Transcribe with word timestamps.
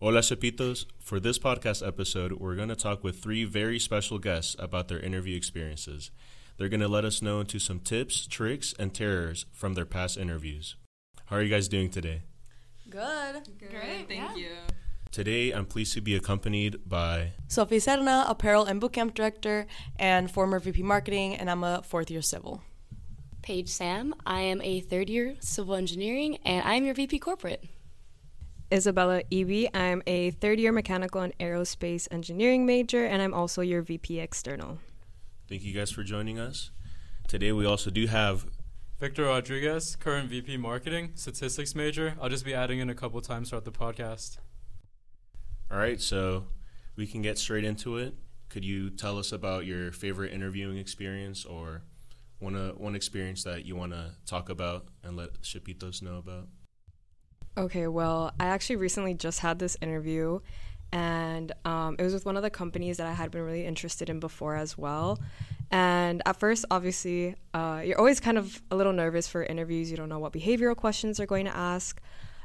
Hola, 0.00 0.20
SHPEitos. 0.20 0.86
For 1.00 1.18
this 1.18 1.40
podcast 1.40 1.84
episode, 1.84 2.34
we're 2.34 2.54
going 2.54 2.68
to 2.68 2.76
talk 2.76 3.02
with 3.02 3.18
three 3.20 3.42
very 3.42 3.80
special 3.80 4.20
guests 4.20 4.54
about 4.60 4.86
their 4.86 5.00
interview 5.00 5.36
experiences. 5.36 6.12
They're 6.56 6.68
going 6.68 6.78
to 6.82 6.86
let 6.86 7.04
us 7.04 7.20
know 7.20 7.40
into 7.40 7.58
some 7.58 7.80
tips, 7.80 8.28
tricks, 8.28 8.72
and 8.78 8.94
terrors 8.94 9.46
from 9.52 9.74
their 9.74 9.84
past 9.84 10.16
interviews. 10.16 10.76
How 11.26 11.34
are 11.34 11.42
you 11.42 11.48
guys 11.48 11.66
doing 11.66 11.90
today? 11.90 12.22
Good. 12.88 13.42
Good. 13.58 13.70
Great. 13.70 14.06
Thank 14.06 14.10
yeah. 14.20 14.36
you. 14.36 14.50
Today, 15.10 15.50
I'm 15.50 15.66
pleased 15.66 15.94
to 15.94 16.00
be 16.00 16.14
accompanied 16.14 16.88
by 16.88 17.32
Sofi 17.48 17.78
Serna, 17.78 18.24
apparel 18.30 18.66
and 18.66 18.80
bootcamp 18.80 19.14
director 19.14 19.66
and 19.98 20.30
former 20.30 20.60
VP 20.60 20.80
marketing, 20.84 21.34
and 21.34 21.50
I'm 21.50 21.64
a 21.64 21.82
fourth 21.82 22.08
year 22.08 22.22
civil. 22.22 22.62
Paige 23.42 23.68
Sam. 23.68 24.14
I 24.24 24.42
am 24.42 24.62
a 24.62 24.78
third 24.78 25.10
year 25.10 25.34
civil 25.40 25.74
engineering 25.74 26.38
and 26.44 26.64
I'm 26.64 26.84
your 26.84 26.94
VP 26.94 27.18
corporate. 27.18 27.64
Isabella 28.72 29.22
Eby. 29.30 29.74
I'm 29.74 30.02
a 30.06 30.30
third 30.30 30.58
year 30.58 30.72
mechanical 30.72 31.20
and 31.20 31.36
aerospace 31.38 32.08
engineering 32.10 32.66
major, 32.66 33.04
and 33.04 33.22
I'm 33.22 33.34
also 33.34 33.62
your 33.62 33.82
VP 33.82 34.20
external. 34.20 34.78
Thank 35.48 35.62
you 35.64 35.72
guys 35.72 35.90
for 35.90 36.02
joining 36.02 36.38
us. 36.38 36.70
Today, 37.26 37.52
we 37.52 37.64
also 37.64 37.90
do 37.90 38.06
have 38.06 38.46
Victor 38.98 39.24
Rodriguez, 39.24 39.96
current 39.96 40.28
VP 40.28 40.56
marketing, 40.56 41.12
statistics 41.14 41.74
major. 41.74 42.16
I'll 42.20 42.28
just 42.28 42.44
be 42.44 42.52
adding 42.52 42.80
in 42.80 42.90
a 42.90 42.94
couple 42.94 43.20
times 43.20 43.50
throughout 43.50 43.64
the 43.64 43.70
podcast. 43.70 44.38
All 45.70 45.78
right, 45.78 46.00
so 46.00 46.46
we 46.96 47.06
can 47.06 47.22
get 47.22 47.38
straight 47.38 47.64
into 47.64 47.96
it. 47.96 48.14
Could 48.48 48.64
you 48.64 48.90
tell 48.90 49.18
us 49.18 49.30
about 49.30 49.66
your 49.66 49.92
favorite 49.92 50.32
interviewing 50.32 50.78
experience 50.78 51.44
or 51.44 51.82
one 52.38 52.56
uh, 52.56 52.70
one 52.72 52.94
experience 52.94 53.44
that 53.44 53.64
you 53.64 53.76
want 53.76 53.92
to 53.92 54.12
talk 54.26 54.48
about 54.48 54.88
and 55.02 55.16
let 55.16 55.42
SHPEitos 55.42 56.02
know 56.02 56.18
about? 56.18 56.48
Okay, 57.58 57.88
well, 57.88 58.32
I 58.38 58.46
actually 58.46 58.76
recently 58.76 59.14
just 59.14 59.40
had 59.40 59.58
this 59.58 59.76
interview, 59.82 60.38
and 60.92 61.50
um, 61.64 61.96
it 61.98 62.04
was 62.04 62.14
with 62.14 62.24
one 62.24 62.36
of 62.36 62.44
the 62.44 62.50
companies 62.50 62.98
that 62.98 63.08
I 63.08 63.12
had 63.12 63.32
been 63.32 63.42
really 63.42 63.66
interested 63.66 64.08
in 64.08 64.20
before 64.20 64.54
as 64.54 64.78
well. 64.78 65.18
And 65.72 66.22
at 66.24 66.38
first, 66.38 66.66
obviously, 66.70 67.34
uh, 67.54 67.82
you're 67.84 67.98
always 67.98 68.20
kind 68.20 68.38
of 68.38 68.62
a 68.70 68.76
little 68.76 68.92
nervous 68.92 69.26
for 69.26 69.42
interviews. 69.42 69.90
You 69.90 69.96
don't 69.96 70.08
know 70.08 70.20
what 70.20 70.32
behavioral 70.32 70.76
questions 70.76 71.16
they're 71.16 71.26
going 71.26 71.46
to 71.46 71.56
ask. 71.56 72.00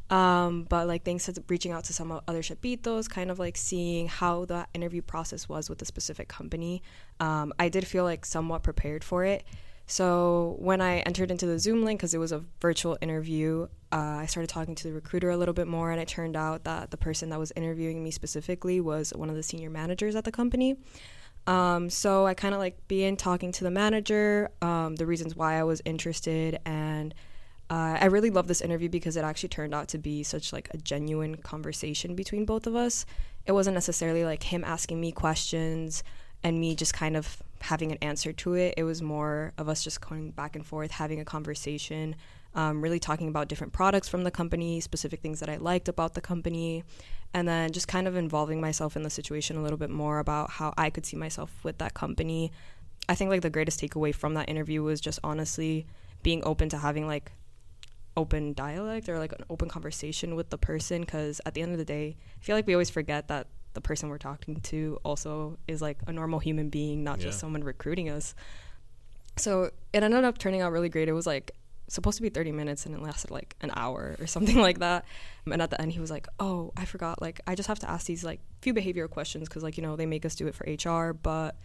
Um, 0.09 0.65
but 0.67 0.87
like 0.87 1.05
thanks 1.05 1.25
to 1.25 1.43
reaching 1.47 1.71
out 1.71 1.83
to 1.85 1.93
some 1.93 2.11
other 2.11 2.41
SHPEitos, 2.41 3.07
kind 3.07 3.29
of 3.29 3.37
like 3.37 3.55
seeing 3.55 4.07
how 4.07 4.45
the 4.45 4.65
interview 4.73 5.03
process 5.03 5.47
was 5.47 5.69
with 5.69 5.79
a 5.83 5.85
specific 5.85 6.27
company, 6.27 6.81
um, 7.19 7.53
I 7.59 7.69
did 7.69 7.85
feel 7.85 8.03
like 8.03 8.25
somewhat 8.25 8.63
prepared 8.63 9.03
for 9.03 9.23
it. 9.23 9.43
So 9.85 10.55
when 10.59 10.81
I 10.81 10.99
entered 10.99 11.29
into 11.29 11.45
the 11.45 11.59
Zoom 11.59 11.83
link, 11.83 11.99
because 11.99 12.13
it 12.13 12.17
was 12.17 12.31
a 12.31 12.43
virtual 12.61 12.97
interview, 13.01 13.67
uh, 13.91 14.17
I 14.21 14.25
started 14.25 14.49
talking 14.49 14.75
to 14.75 14.87
the 14.87 14.93
recruiter 14.93 15.29
a 15.29 15.37
little 15.37 15.53
bit 15.53 15.67
more, 15.67 15.91
and 15.91 15.99
it 15.99 16.07
turned 16.07 16.35
out 16.35 16.63
that 16.63 16.91
the 16.91 16.97
person 16.97 17.29
that 17.29 17.39
was 17.39 17.51
interviewing 17.55 18.03
me 18.03 18.11
specifically 18.11 18.79
was 18.79 19.11
one 19.11 19.29
of 19.29 19.35
the 19.35 19.43
senior 19.43 19.69
managers 19.69 20.15
at 20.15 20.23
the 20.23 20.31
company. 20.31 20.77
Um, 21.45 21.89
so 21.89 22.25
I 22.25 22.33
kind 22.33 22.53
of 22.53 22.59
like 22.59 22.87
began 22.87 23.17
talking 23.17 23.51
to 23.51 23.63
the 23.65 23.71
manager, 23.71 24.49
um, 24.61 24.95
the 24.95 25.05
reasons 25.05 25.35
why 25.35 25.59
I 25.59 25.63
was 25.63 25.81
interested, 25.83 26.59
and 26.65 27.13
uh, 27.69 27.97
I 27.99 28.05
really 28.05 28.29
love 28.29 28.47
this 28.47 28.61
interview 28.61 28.87
because 28.87 29.17
it 29.17 29.23
actually 29.23 29.49
turned 29.49 29.73
out 29.73 29.89
to 29.89 29.97
be 29.97 30.23
such 30.23 30.53
like 30.53 30.69
a 30.73 30.77
genuine 30.77 31.35
conversation 31.35 32.15
between 32.15 32.45
both 32.45 32.67
of 32.67 32.75
us. 32.75 33.05
It 33.45 33.51
wasn't 33.51 33.73
necessarily 33.73 34.23
like 34.23 34.43
him 34.43 34.63
asking 34.63 35.01
me 35.01 35.11
questions 35.11 36.03
and 36.43 36.59
me 36.59 36.75
just 36.75 36.93
kind 36.93 37.17
of 37.17 37.41
having 37.63 37.91
an 37.93 37.97
answer 38.01 38.33
to 38.33 38.53
it. 38.55 38.73
It 38.75 38.83
was 38.83 39.01
more 39.01 39.53
of 39.57 39.69
us 39.69 39.83
just 39.83 40.01
going 40.01 40.31
back 40.31 40.55
and 40.55 40.65
forth, 40.65 40.91
having 40.91 41.21
a 41.21 41.25
conversation, 41.25 42.15
um, 42.55 42.81
really 42.81 42.99
talking 42.99 43.29
about 43.29 43.47
different 43.47 43.71
products 43.71 44.09
from 44.09 44.23
the 44.23 44.31
company, 44.31 44.81
specific 44.81 45.21
things 45.21 45.39
that 45.39 45.49
I 45.49 45.55
liked 45.55 45.87
about 45.87 46.13
the 46.13 46.21
company, 46.21 46.83
and 47.33 47.47
then 47.47 47.71
just 47.71 47.87
kind 47.87 48.05
of 48.05 48.17
involving 48.17 48.59
myself 48.59 48.97
in 48.97 49.03
the 49.03 49.09
situation 49.09 49.55
a 49.55 49.63
little 49.63 49.77
bit 49.77 49.89
more 49.89 50.19
about 50.19 50.51
how 50.51 50.73
I 50.77 50.89
could 50.89 51.05
see 51.05 51.15
myself 51.15 51.51
with 51.63 51.77
that 51.77 51.93
company. 51.93 52.51
I 53.07 53.15
think 53.15 53.29
like 53.29 53.41
the 53.41 53.49
greatest 53.49 53.79
takeaway 53.79 54.13
from 54.13 54.33
that 54.33 54.49
interview 54.49 54.83
was 54.83 54.99
just 54.99 55.19
honestly 55.23 55.87
being 56.21 56.41
open 56.45 56.67
to 56.69 56.77
having 56.77 57.07
like 57.07 57.31
open 58.15 58.53
dialect 58.53 59.07
or 59.07 59.19
like 59.19 59.31
an 59.31 59.45
open 59.49 59.69
conversation 59.69 60.35
with 60.35 60.49
the 60.49 60.57
person 60.57 61.01
because 61.01 61.39
at 61.45 61.53
the 61.53 61.61
end 61.61 61.71
of 61.71 61.79
the 61.79 61.85
day 61.85 62.15
i 62.39 62.43
feel 62.43 62.55
like 62.55 62.67
we 62.67 62.75
always 62.75 62.91
forget 62.91 63.27
that 63.27 63.47
the 63.73 63.81
person 63.81 64.09
we're 64.09 64.17
talking 64.17 64.59
to 64.61 64.99
also 65.03 65.57
is 65.67 65.81
like 65.81 65.97
a 66.07 66.13
normal 66.13 66.39
human 66.39 66.69
being 66.69 67.03
not 67.03 67.19
Yeah. 67.19 67.25
just 67.25 67.39
someone 67.39 67.63
recruiting 67.63 68.09
us. 68.09 68.35
So 69.37 69.71
it 69.93 70.03
ended 70.03 70.23
up 70.23 70.37
turning 70.37 70.61
out 70.61 70.71
really 70.71 70.89
great. 70.89 71.07
It 71.09 71.13
was 71.13 71.25
like 71.25 71.51
supposed 71.87 72.15
to 72.17 72.21
be 72.21 72.29
30 72.29 72.51
minutes 72.51 72.85
and 72.85 72.95
it 72.95 73.01
lasted 73.01 73.29
like 73.31 73.55
an 73.61 73.71
hour 73.75 74.15
or 74.19 74.27
something 74.35 74.57
like 74.57 74.79
that. 74.79 75.05
And 75.45 75.61
at 75.61 75.69
the 75.69 75.79
end 75.81 75.91
he 75.91 75.99
was 75.99 76.11
like 76.11 76.27
oh 76.39 76.71
i 76.77 76.85
forgot. 76.85 77.21
Like 77.21 77.41
i 77.47 77.55
just 77.55 77.67
have 77.67 77.79
to 77.79 77.89
ask 77.89 78.05
these 78.05 78.23
like 78.23 78.39
few 78.61 78.73
behavioral 78.73 79.09
questions 79.09 79.49
because 79.49 79.63
like 79.63 79.77
you 79.77 79.83
know 79.83 79.95
they 79.95 80.05
make 80.05 80.25
us 80.25 80.35
do 80.35 80.47
it 80.47 80.55
for 80.55 80.65
hr 80.65 81.13
but 81.13 81.55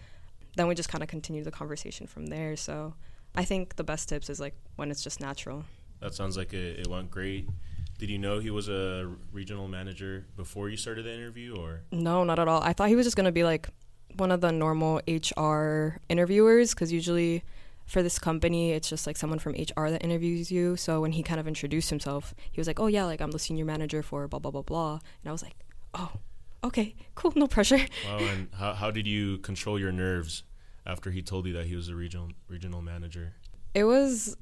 then 0.56 0.66
we 0.66 0.74
just 0.74 0.88
kind 0.88 1.02
of 1.04 1.08
continued 1.08 1.44
the 1.44 1.50
conversation 1.52 2.06
from 2.06 2.26
there. 2.26 2.56
So 2.56 2.94
i 3.36 3.44
think 3.44 3.76
the 3.76 3.84
best 3.84 4.08
tips 4.08 4.28
is 4.30 4.40
like 4.40 4.54
when 4.76 4.90
it's 4.90 5.02
just 5.02 5.20
natural. 5.20 5.64
That 6.00 6.14
sounds 6.14 6.36
like 6.36 6.52
it, 6.54 6.80
it 6.80 6.86
went 6.86 7.10
great. 7.10 7.48
Did 7.98 8.10
you 8.10 8.18
know 8.18 8.38
he 8.38 8.50
was 8.50 8.68
a 8.68 9.12
regional 9.32 9.66
manager 9.66 10.24
before 10.36 10.68
you 10.68 10.76
started 10.76 11.04
the 11.04 11.12
interview, 11.12 11.56
or 11.56 11.82
No, 11.90 12.24
not 12.24 12.38
at 12.38 12.46
all. 12.46 12.62
I 12.62 12.72
thought 12.72 12.88
he 12.88 12.96
was 12.96 13.04
just 13.04 13.16
going 13.16 13.26
to 13.26 13.32
be 13.32 13.44
like 13.44 13.68
one 14.16 14.30
of 14.30 14.40
the 14.40 14.52
normal 14.52 15.00
HR 15.08 16.00
interviewers 16.08 16.74
because 16.74 16.92
usually 16.92 17.42
for 17.86 18.02
this 18.02 18.18
company, 18.18 18.72
it's 18.72 18.88
just 18.88 19.06
like 19.06 19.16
someone 19.16 19.38
from 19.38 19.52
HR 19.52 19.88
that 19.88 20.04
interviews 20.04 20.52
you. 20.52 20.76
So 20.76 21.00
when 21.00 21.12
he 21.12 21.22
kind 21.22 21.40
of 21.40 21.48
introduced 21.48 21.90
himself, 21.90 22.34
he 22.52 22.60
was 22.60 22.66
like, 22.66 22.78
oh, 22.78 22.86
yeah, 22.86 23.04
like 23.04 23.20
I'm 23.20 23.30
the 23.30 23.38
senior 23.38 23.64
manager 23.64 24.02
for 24.02 24.28
blah, 24.28 24.38
blah, 24.38 24.50
blah, 24.50 24.62
blah. 24.62 24.92
And 24.92 25.28
I 25.28 25.32
was 25.32 25.42
like, 25.42 25.56
oh, 25.94 26.12
okay, 26.62 26.94
cool, 27.14 27.32
no 27.34 27.46
pressure. 27.46 27.78
wow? 28.06 28.18
And 28.18 28.48
how 28.54 28.74
how 28.74 28.90
did 28.90 29.06
you 29.06 29.38
control 29.38 29.78
your 29.78 29.92
nerves 29.92 30.44
after 30.86 31.10
he 31.10 31.22
told 31.22 31.46
you 31.46 31.52
that 31.54 31.66
he 31.66 31.74
was 31.74 31.88
a 31.88 31.94
regional 31.94 32.28
regional 32.46 32.82
manager? 32.82 33.34
It 33.74 33.84
was. 33.84 34.36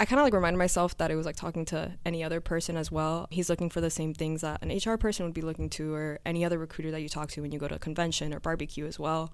I 0.00 0.06
kind 0.06 0.18
of 0.18 0.24
like 0.24 0.34
reminded 0.34 0.58
myself 0.58 0.96
that 0.98 1.10
it 1.10 1.16
was 1.16 1.24
like 1.24 1.36
talking 1.36 1.64
to 1.66 1.92
any 2.04 2.24
other 2.24 2.40
person 2.40 2.76
as 2.76 2.90
well. 2.90 3.28
He's 3.30 3.48
looking 3.48 3.70
for 3.70 3.80
the 3.80 3.90
same 3.90 4.12
things 4.12 4.40
that 4.40 4.60
an 4.62 4.76
HR 4.76 4.96
person 4.96 5.24
would 5.24 5.34
be 5.34 5.40
looking 5.40 5.70
to, 5.70 5.94
or 5.94 6.18
any 6.26 6.44
other 6.44 6.58
recruiter 6.58 6.90
that 6.90 7.00
you 7.00 7.08
talk 7.08 7.30
to 7.30 7.42
when 7.42 7.52
you 7.52 7.58
go 7.58 7.68
to 7.68 7.76
a 7.76 7.78
convention 7.78 8.34
or 8.34 8.40
barbecue 8.40 8.86
as 8.86 8.98
well. 8.98 9.32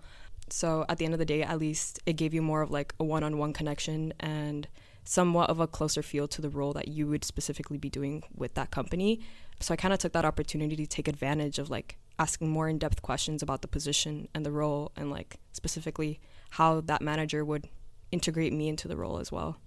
So 0.50 0.84
at 0.88 0.98
the 0.98 1.04
end 1.04 1.14
of 1.14 1.18
the 1.18 1.24
day, 1.24 1.42
at 1.42 1.58
least 1.58 2.00
it 2.06 2.14
gave 2.14 2.34
you 2.34 2.42
more 2.42 2.60
of 2.62 2.70
like 2.70 2.94
a 3.00 3.04
one 3.04 3.22
on 3.22 3.38
one 3.38 3.52
connection 3.52 4.12
and 4.20 4.68
somewhat 5.04 5.48
of 5.48 5.60
a 5.60 5.66
closer 5.66 6.02
feel 6.02 6.28
to 6.28 6.42
the 6.42 6.50
role 6.50 6.72
that 6.74 6.88
you 6.88 7.06
would 7.06 7.24
specifically 7.24 7.78
be 7.78 7.88
doing 7.88 8.22
with 8.34 8.54
that 8.54 8.70
company. 8.70 9.20
So 9.60 9.72
I 9.72 9.76
kind 9.76 9.94
of 9.94 10.00
took 10.00 10.12
that 10.12 10.24
opportunity 10.24 10.76
to 10.76 10.86
take 10.86 11.08
advantage 11.08 11.58
of 11.58 11.70
like 11.70 11.96
asking 12.18 12.50
more 12.50 12.68
in 12.68 12.78
depth 12.78 13.00
questions 13.02 13.42
about 13.42 13.62
the 13.62 13.68
position 13.68 14.28
and 14.34 14.44
the 14.44 14.52
role 14.52 14.92
and 14.96 15.10
like 15.10 15.38
specifically 15.52 16.20
how 16.50 16.80
that 16.82 17.00
manager 17.00 17.44
would 17.44 17.68
integrate 18.12 18.52
me 18.52 18.68
into 18.68 18.88
the 18.88 18.96
role 18.96 19.18
as 19.18 19.32
well. 19.32 19.58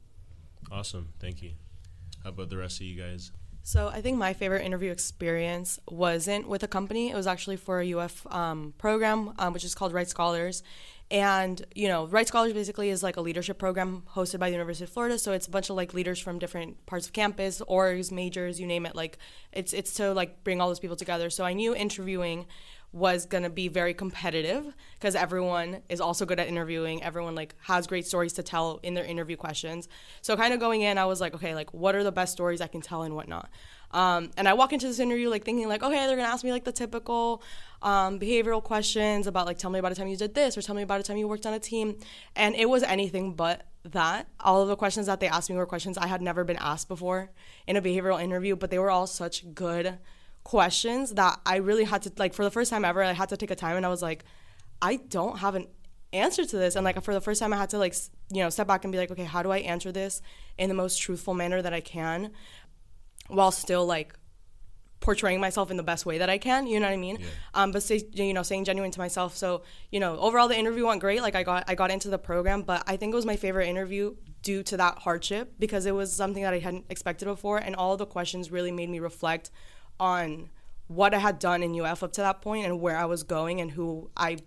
Awesome, 0.72 1.10
thank 1.20 1.42
you. 1.42 1.52
How 2.24 2.30
about 2.30 2.50
the 2.50 2.58
rest 2.58 2.80
of 2.80 2.88
you 2.88 3.02
guys? 3.02 3.32
So 3.66 3.88
I 3.88 4.02
think 4.02 4.18
my 4.18 4.34
favorite 4.34 4.66
interview 4.66 4.92
experience 4.92 5.80
wasn't 5.88 6.50
with 6.50 6.64
a 6.64 6.68
company. 6.68 7.12
It 7.12 7.16
was 7.16 7.28
actually 7.28 7.56
for 7.56 7.80
a 7.80 7.94
UF 7.94 8.28
um, 8.30 8.74
program, 8.78 9.34
um, 9.40 9.54
which 9.54 9.64
is 9.64 9.74
called 9.74 9.94
Reitz 9.94 10.10
Scholars. 10.10 10.64
And, 11.10 11.66
you 11.74 11.88
know, 11.88 12.08
Reitz 12.08 12.28
Scholars 12.28 12.52
basically 12.52 12.90
is 12.90 13.04
like 13.04 13.16
a 13.16 13.22
leadership 13.22 13.58
program 13.58 14.04
hosted 14.16 14.40
by 14.40 14.50
the 14.50 14.54
University 14.54 14.84
of 14.84 14.90
Florida. 14.90 15.18
So 15.18 15.32
it's 15.32 15.48
a 15.48 15.50
bunch 15.50 15.70
of 15.70 15.78
like 15.78 15.94
leaders 15.94 16.20
from 16.20 16.40
different 16.40 16.86
parts 16.88 17.06
of 17.06 17.14
campus, 17.14 17.62
orgs, 17.70 18.12
majors, 18.12 18.60
you 18.60 18.68
name 18.68 18.86
it. 18.86 18.96
Like 18.96 19.18
it's, 19.54 19.72
it's 19.72 19.94
to 19.94 20.14
like 20.14 20.44
bring 20.44 20.60
all 20.60 20.68
those 20.68 20.80
people 20.80 20.98
together. 20.98 21.30
So 21.30 21.46
I 21.46 21.54
knew 21.54 21.74
interviewing 21.74 22.46
was 22.94 23.26
going 23.26 23.44
to 23.44 23.50
be 23.50 23.68
very 23.68 23.94
competitive 23.94 24.72
because 25.00 25.16
everyone 25.16 25.82
is 25.90 26.00
also 26.00 26.26
good 26.26 26.40
at 26.40 26.48
interviewing. 26.48 27.02
Everyone 27.04 27.34
like 27.34 27.56
has 27.64 27.88
great 27.88 28.06
stories 28.06 28.34
to 28.34 28.44
tell 28.44 28.80
in 28.84 28.94
their 28.94 29.04
interview 29.04 29.36
questions. 29.36 29.90
So 30.22 30.38
kind 30.38 30.54
of 30.54 30.60
going 30.60 30.82
in 30.82 30.98
i 30.98 31.06
was 31.06 31.20
like 31.20 31.34
okay 31.34 31.56
like 31.56 31.74
what 31.74 31.96
are 31.96 32.04
the 32.04 32.12
best 32.12 32.32
stories 32.32 32.62
i 32.62 32.68
can 32.68 32.82
tell 32.82 33.02
and 33.02 33.16
whatnot? 33.16 33.50
Um, 33.92 34.32
and 34.38 34.48
i 34.48 34.54
walk 34.54 34.74
into 34.74 34.88
this 34.88 35.00
interview 35.00 35.30
like 35.30 35.44
thinking 35.44 35.68
like 35.68 35.82
okay 35.84 35.96
they're 35.96 36.16
going 36.16 36.28
to 36.28 36.34
ask 36.34 36.44
me 36.44 36.52
like 36.52 36.64
the 36.64 36.72
typical 36.72 37.42
um, 37.82 38.20
behavioral 38.20 38.64
questions 38.64 39.28
about 39.28 39.48
like 39.48 39.58
tell 39.58 39.72
me 39.72 39.80
about 39.80 39.92
a 39.92 39.96
time 39.96 40.08
you 40.08 40.16
did 40.16 40.36
this 40.36 40.58
or 40.58 40.62
tell 40.62 40.76
me 40.76 40.84
about 40.84 41.00
a 41.00 41.04
time 41.04 41.18
you 41.18 41.28
worked 41.28 41.46
on 41.46 41.54
a 41.54 41.60
team. 41.60 41.98
And 42.36 42.56
it 42.56 42.70
was 42.70 42.82
anything 42.84 43.34
but 43.34 43.64
that. 43.84 44.28
All 44.40 44.62
of 44.62 44.70
the 44.70 44.78
questions 44.78 45.08
that 45.08 45.20
they 45.20 45.28
asked 45.28 45.50
me 45.50 45.58
were 45.58 45.66
questions 45.66 45.98
i 45.98 46.08
had 46.08 46.22
never 46.22 46.44
been 46.44 46.58
asked 46.58 46.88
before 46.88 47.32
in 47.68 47.76
a 47.76 47.82
behavioral 47.82 48.22
interview 48.22 48.56
but 48.56 48.70
they 48.70 48.80
were 48.80 48.92
all 48.92 49.08
such 49.08 49.54
good 49.54 49.98
questions 50.44 51.14
that 51.14 51.40
I 51.46 51.58
really 51.58 51.84
had 51.84 52.02
to 52.04 52.12
like 52.18 52.34
for 52.34 52.44
the 52.44 52.52
first 52.52 52.70
time 52.70 52.84
ever 52.84 53.02
I 53.04 53.14
had 53.14 53.30
to 53.30 53.38
take 53.38 53.52
a 53.52 53.56
time 53.56 53.78
and 53.78 53.86
I 53.86 53.90
was 53.90 54.02
like 54.02 54.26
I 54.82 54.98
don't 54.98 55.40
have 55.40 55.56
an 55.56 55.68
answer 56.12 56.46
to 56.46 56.58
this 56.58 56.76
and 56.76 56.84
like 56.84 57.02
for 57.02 57.14
the 57.14 57.22
first 57.22 57.40
time 57.40 57.54
I 57.54 57.58
had 57.58 57.70
to 57.70 57.78
like 57.78 57.96
you 58.30 58.44
know 58.44 58.50
step 58.50 58.68
back 58.68 58.84
and 58.84 58.92
be 58.92 58.98
like 58.98 59.12
okay 59.12 59.24
how 59.24 59.42
do 59.42 59.52
I 59.52 59.60
answer 59.60 59.92
this 59.92 60.22
in 60.58 60.70
the 60.70 60.76
most 60.76 61.02
truthful 61.02 61.34
manner 61.34 61.62
that 61.62 61.74
I 61.74 61.80
can 61.80 62.32
while 63.28 63.52
still 63.52 63.86
like 63.86 64.14
portraying 65.04 65.42
myself 65.42 65.70
in 65.70 65.76
the 65.76 65.84
best 65.84 66.06
way 66.06 66.18
that 66.18 66.30
I 66.30 66.38
can. 66.38 66.66
You 66.66 66.80
know 66.80 66.88
what 66.88 66.94
I 66.94 66.98
mean? 66.98 67.18
Yeah. 67.20 67.28
Um, 67.54 67.72
but 67.72 67.84
say, 67.84 68.04
you 68.14 68.34
know, 68.34 68.42
saying 68.42 68.64
genuine 68.64 68.90
to 68.92 69.00
myself. 69.00 69.36
So 69.36 69.64
you 69.92 70.00
know, 70.00 70.18
overall 70.18 70.48
the 70.48 70.58
interview 70.58 70.88
went 70.88 71.02
great. 71.02 71.22
Like 71.22 71.36
I 71.36 71.44
got 71.44 71.66
I 71.68 71.76
got 71.76 71.92
into 71.92 72.10
the 72.10 72.18
program, 72.18 72.64
but 72.64 72.84
I 72.88 72.98
think 72.98 73.14
it 73.14 73.16
was 73.16 73.26
my 73.26 73.36
favorite 73.36 73.68
interview 73.68 74.16
due 74.42 74.64
to 74.64 74.78
that 74.78 75.00
hardship 75.00 75.54
because 75.60 75.86
it 75.86 75.94
was 75.94 76.14
something 76.14 76.42
that 76.42 76.54
I 76.54 76.60
hadn't 76.60 76.86
expected 76.90 77.26
before, 77.26 77.58
and 77.58 77.76
all 77.76 77.98
the 77.98 78.06
questions 78.06 78.52
really 78.52 78.72
made 78.72 78.90
me 78.90 79.00
reflect 79.00 79.52
on 80.00 80.50
what 80.88 81.14
I 81.14 81.20
had 81.20 81.40
done 81.40 81.64
in 81.64 81.80
UF 81.80 82.04
up 82.04 82.14
to 82.14 82.22
that 82.22 82.42
point 82.42 82.66
and 82.66 82.80
where 82.80 82.98
I 82.98 83.06
was 83.06 83.24
going 83.24 83.62
and 83.62 83.72
who 83.72 84.10
I 84.16 84.38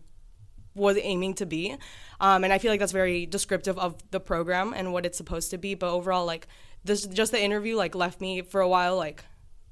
was 0.75 0.99
aiming 1.01 1.35
to 1.35 1.47
be. 1.47 1.77
Um, 2.21 2.45
and 2.45 2.53
I 2.53 2.59
feel 2.59 2.71
like 2.71 2.81
that's 2.81 2.93
very 2.93 3.27
descriptive 3.27 3.79
of 3.79 3.97
the 4.11 4.21
program 4.21 4.75
and 4.75 4.93
what 4.93 5.07
it's 5.07 5.17
supposed 5.17 5.51
to 5.51 5.59
be. 5.59 5.75
But 5.75 5.91
overall, 5.91 6.27
like 6.27 6.47
this, 6.85 7.07
just 7.07 7.33
the 7.33 7.43
interview, 7.43 7.77
like 7.77 7.95
left 7.95 8.21
me 8.21 8.43
for 8.43 8.61
a 8.61 8.69
while, 8.69 8.97
like, 8.97 9.25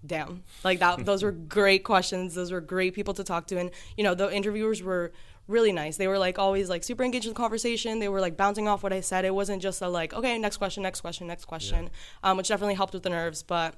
damn, 0.05 0.43
like 0.63 0.81
that. 0.81 1.05
those 1.05 1.23
were 1.23 1.33
great 1.49 1.85
questions. 1.85 2.35
Those 2.35 2.53
were 2.53 2.61
great 2.61 2.95
people 2.95 3.15
to 3.15 3.25
talk 3.25 3.47
to, 3.49 3.59
and 3.59 3.71
you 3.97 4.05
know, 4.05 4.15
the 4.15 4.35
interviewers 4.35 4.83
were 4.83 5.13
really 5.47 5.73
nice. 5.73 5.97
They 5.97 6.09
were 6.09 6.19
like 6.19 6.39
always 6.39 6.69
like 6.71 6.85
super 6.85 7.05
engaged 7.05 7.27
in 7.27 7.33
the 7.33 7.37
conversation. 7.37 7.99
They 7.99 8.09
were 8.09 8.21
like 8.21 8.37
bouncing 8.37 8.67
off 8.69 8.83
what 8.83 8.93
I 8.93 9.01
said. 9.01 9.25
It 9.25 9.35
wasn't 9.35 9.63
just 9.63 9.81
a 9.83 9.89
like, 9.89 10.15
okay, 10.15 10.39
next 10.39 10.57
question, 10.57 10.83
next 10.83 11.01
question, 11.01 11.27
next 11.27 11.45
question, 11.45 11.85
yeah. 11.85 12.31
um, 12.31 12.37
which 12.37 12.49
definitely 12.49 12.75
helped 12.75 12.95
with 12.95 13.03
the 13.03 13.11
nerves. 13.11 13.43
But 13.43 13.75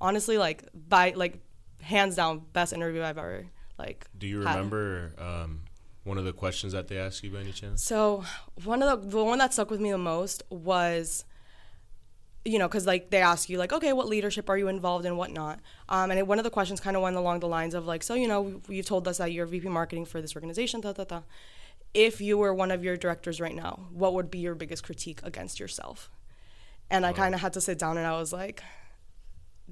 honestly, 0.00 0.38
like 0.38 0.64
by 0.74 1.12
like 1.16 1.38
hands 1.82 2.16
down, 2.16 2.42
best 2.52 2.72
interview 2.72 3.02
I've 3.02 3.18
ever 3.18 3.46
like. 3.78 4.06
Do 4.16 4.26
you 4.26 4.38
remember 4.40 5.12
um, 5.18 5.62
one 6.04 6.18
of 6.18 6.24
the 6.24 6.32
questions 6.32 6.72
that 6.72 6.88
they 6.88 6.98
asked 6.98 7.22
you 7.22 7.30
by 7.30 7.40
any 7.40 7.52
chance? 7.52 7.82
So 7.82 8.24
one 8.64 8.82
of 8.82 9.02
the 9.02 9.08
the 9.08 9.24
one 9.24 9.38
that 9.38 9.52
stuck 9.52 9.70
with 9.70 9.80
me 9.80 9.90
the 9.90 9.98
most 9.98 10.42
was 10.50 11.24
you 12.44 12.58
know, 12.58 12.68
because 12.68 12.86
like 12.86 13.10
they 13.10 13.20
ask 13.20 13.50
you 13.50 13.58
like, 13.58 13.72
okay, 13.72 13.92
what 13.92 14.08
leadership 14.08 14.48
are 14.48 14.56
you 14.56 14.68
involved 14.68 15.04
in, 15.04 15.16
whatnot. 15.16 15.60
Um, 15.88 16.10
and 16.10 16.18
it, 16.18 16.26
one 16.26 16.38
of 16.38 16.44
the 16.44 16.50
questions 16.50 16.80
kind 16.80 16.96
of 16.96 17.02
went 17.02 17.16
along 17.16 17.40
the 17.40 17.48
lines 17.48 17.74
of 17.74 17.86
like, 17.86 18.02
so 18.02 18.14
you 18.14 18.26
know, 18.26 18.62
you've 18.68 18.86
told 18.86 19.06
us 19.06 19.18
that 19.18 19.32
you're 19.32 19.46
VP 19.46 19.68
marketing 19.68 20.06
for 20.06 20.22
this 20.22 20.34
organization, 20.34 20.80
da 20.80 20.92
da 20.92 21.04
da. 21.04 21.20
If 21.92 22.20
you 22.20 22.38
were 22.38 22.54
one 22.54 22.70
of 22.70 22.82
your 22.82 22.96
directors 22.96 23.40
right 23.40 23.54
now, 23.54 23.88
what 23.92 24.14
would 24.14 24.30
be 24.30 24.38
your 24.38 24.54
biggest 24.54 24.84
critique 24.84 25.20
against 25.22 25.60
yourself? 25.60 26.08
And 26.88 27.04
I 27.04 27.12
kind 27.12 27.34
of 27.34 27.40
had 27.40 27.52
to 27.54 27.60
sit 27.60 27.78
down 27.78 27.98
and 27.98 28.06
I 28.06 28.18
was 28.18 28.32
like, 28.32 28.62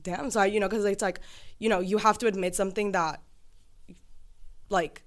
damn. 0.02 0.30
So 0.30 0.40
I, 0.40 0.46
you 0.46 0.60
know, 0.60 0.68
because 0.68 0.84
it's 0.84 1.02
like, 1.02 1.20
you 1.58 1.68
know, 1.68 1.80
you 1.80 1.98
have 1.98 2.18
to 2.18 2.26
admit 2.26 2.54
something 2.54 2.92
that, 2.92 3.20
like, 4.70 5.02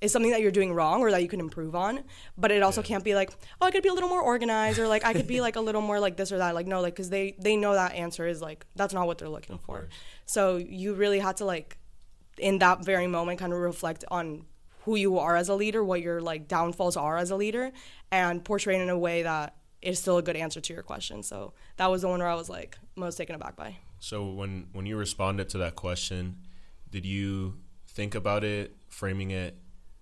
is 0.00 0.12
something 0.12 0.30
that 0.30 0.40
you're 0.40 0.50
doing 0.50 0.74
wrong 0.74 1.00
or 1.00 1.10
that 1.10 1.22
you 1.22 1.28
can 1.28 1.40
improve 1.40 1.74
on 1.74 2.02
but 2.36 2.50
it 2.50 2.62
also 2.62 2.80
yeah. 2.80 2.86
can't 2.86 3.04
be 3.04 3.14
like 3.14 3.30
oh 3.60 3.66
i 3.66 3.70
could 3.70 3.82
be 3.82 3.88
a 3.88 3.92
little 3.92 4.08
more 4.08 4.20
organized 4.20 4.78
or 4.78 4.88
like 4.88 5.04
i 5.04 5.12
could 5.12 5.26
be 5.26 5.40
like 5.40 5.56
a 5.56 5.60
little 5.60 5.80
more 5.80 5.98
like 5.98 6.16
this 6.16 6.32
or 6.32 6.38
that 6.38 6.54
like 6.54 6.66
no 6.66 6.80
like 6.80 6.94
because 6.94 7.10
they 7.10 7.34
they 7.38 7.56
know 7.56 7.72
that 7.72 7.92
answer 7.94 8.26
is 8.26 8.40
like 8.40 8.66
that's 8.76 8.94
not 8.94 9.06
what 9.06 9.18
they're 9.18 9.28
looking 9.28 9.54
of 9.54 9.60
for 9.62 9.78
course. 9.78 9.92
so 10.26 10.56
you 10.56 10.94
really 10.94 11.18
had 11.18 11.36
to 11.36 11.44
like 11.44 11.78
in 12.38 12.58
that 12.58 12.84
very 12.84 13.06
moment 13.06 13.38
kind 13.38 13.52
of 13.52 13.58
reflect 13.58 14.04
on 14.10 14.44
who 14.84 14.96
you 14.96 15.18
are 15.18 15.36
as 15.36 15.48
a 15.48 15.54
leader 15.54 15.82
what 15.82 16.00
your 16.00 16.20
like 16.20 16.46
downfalls 16.46 16.96
are 16.96 17.16
as 17.16 17.30
a 17.30 17.36
leader 17.36 17.72
and 18.10 18.44
portray 18.44 18.78
it 18.78 18.82
in 18.82 18.90
a 18.90 18.98
way 18.98 19.22
that 19.22 19.56
is 19.82 19.98
still 19.98 20.18
a 20.18 20.22
good 20.22 20.36
answer 20.36 20.60
to 20.60 20.72
your 20.72 20.82
question 20.82 21.22
so 21.22 21.52
that 21.76 21.90
was 21.90 22.02
the 22.02 22.08
one 22.08 22.18
where 22.18 22.28
i 22.28 22.34
was 22.34 22.48
like 22.48 22.78
most 22.96 23.16
taken 23.16 23.34
aback 23.34 23.56
by 23.56 23.76
so 23.98 24.26
when 24.30 24.66
when 24.72 24.86
you 24.86 24.96
responded 24.96 25.48
to 25.48 25.58
that 25.58 25.74
question 25.74 26.36
did 26.90 27.04
you 27.04 27.56
think 27.88 28.14
about 28.14 28.44
it 28.44 28.76
framing 28.88 29.30
it 29.30 29.56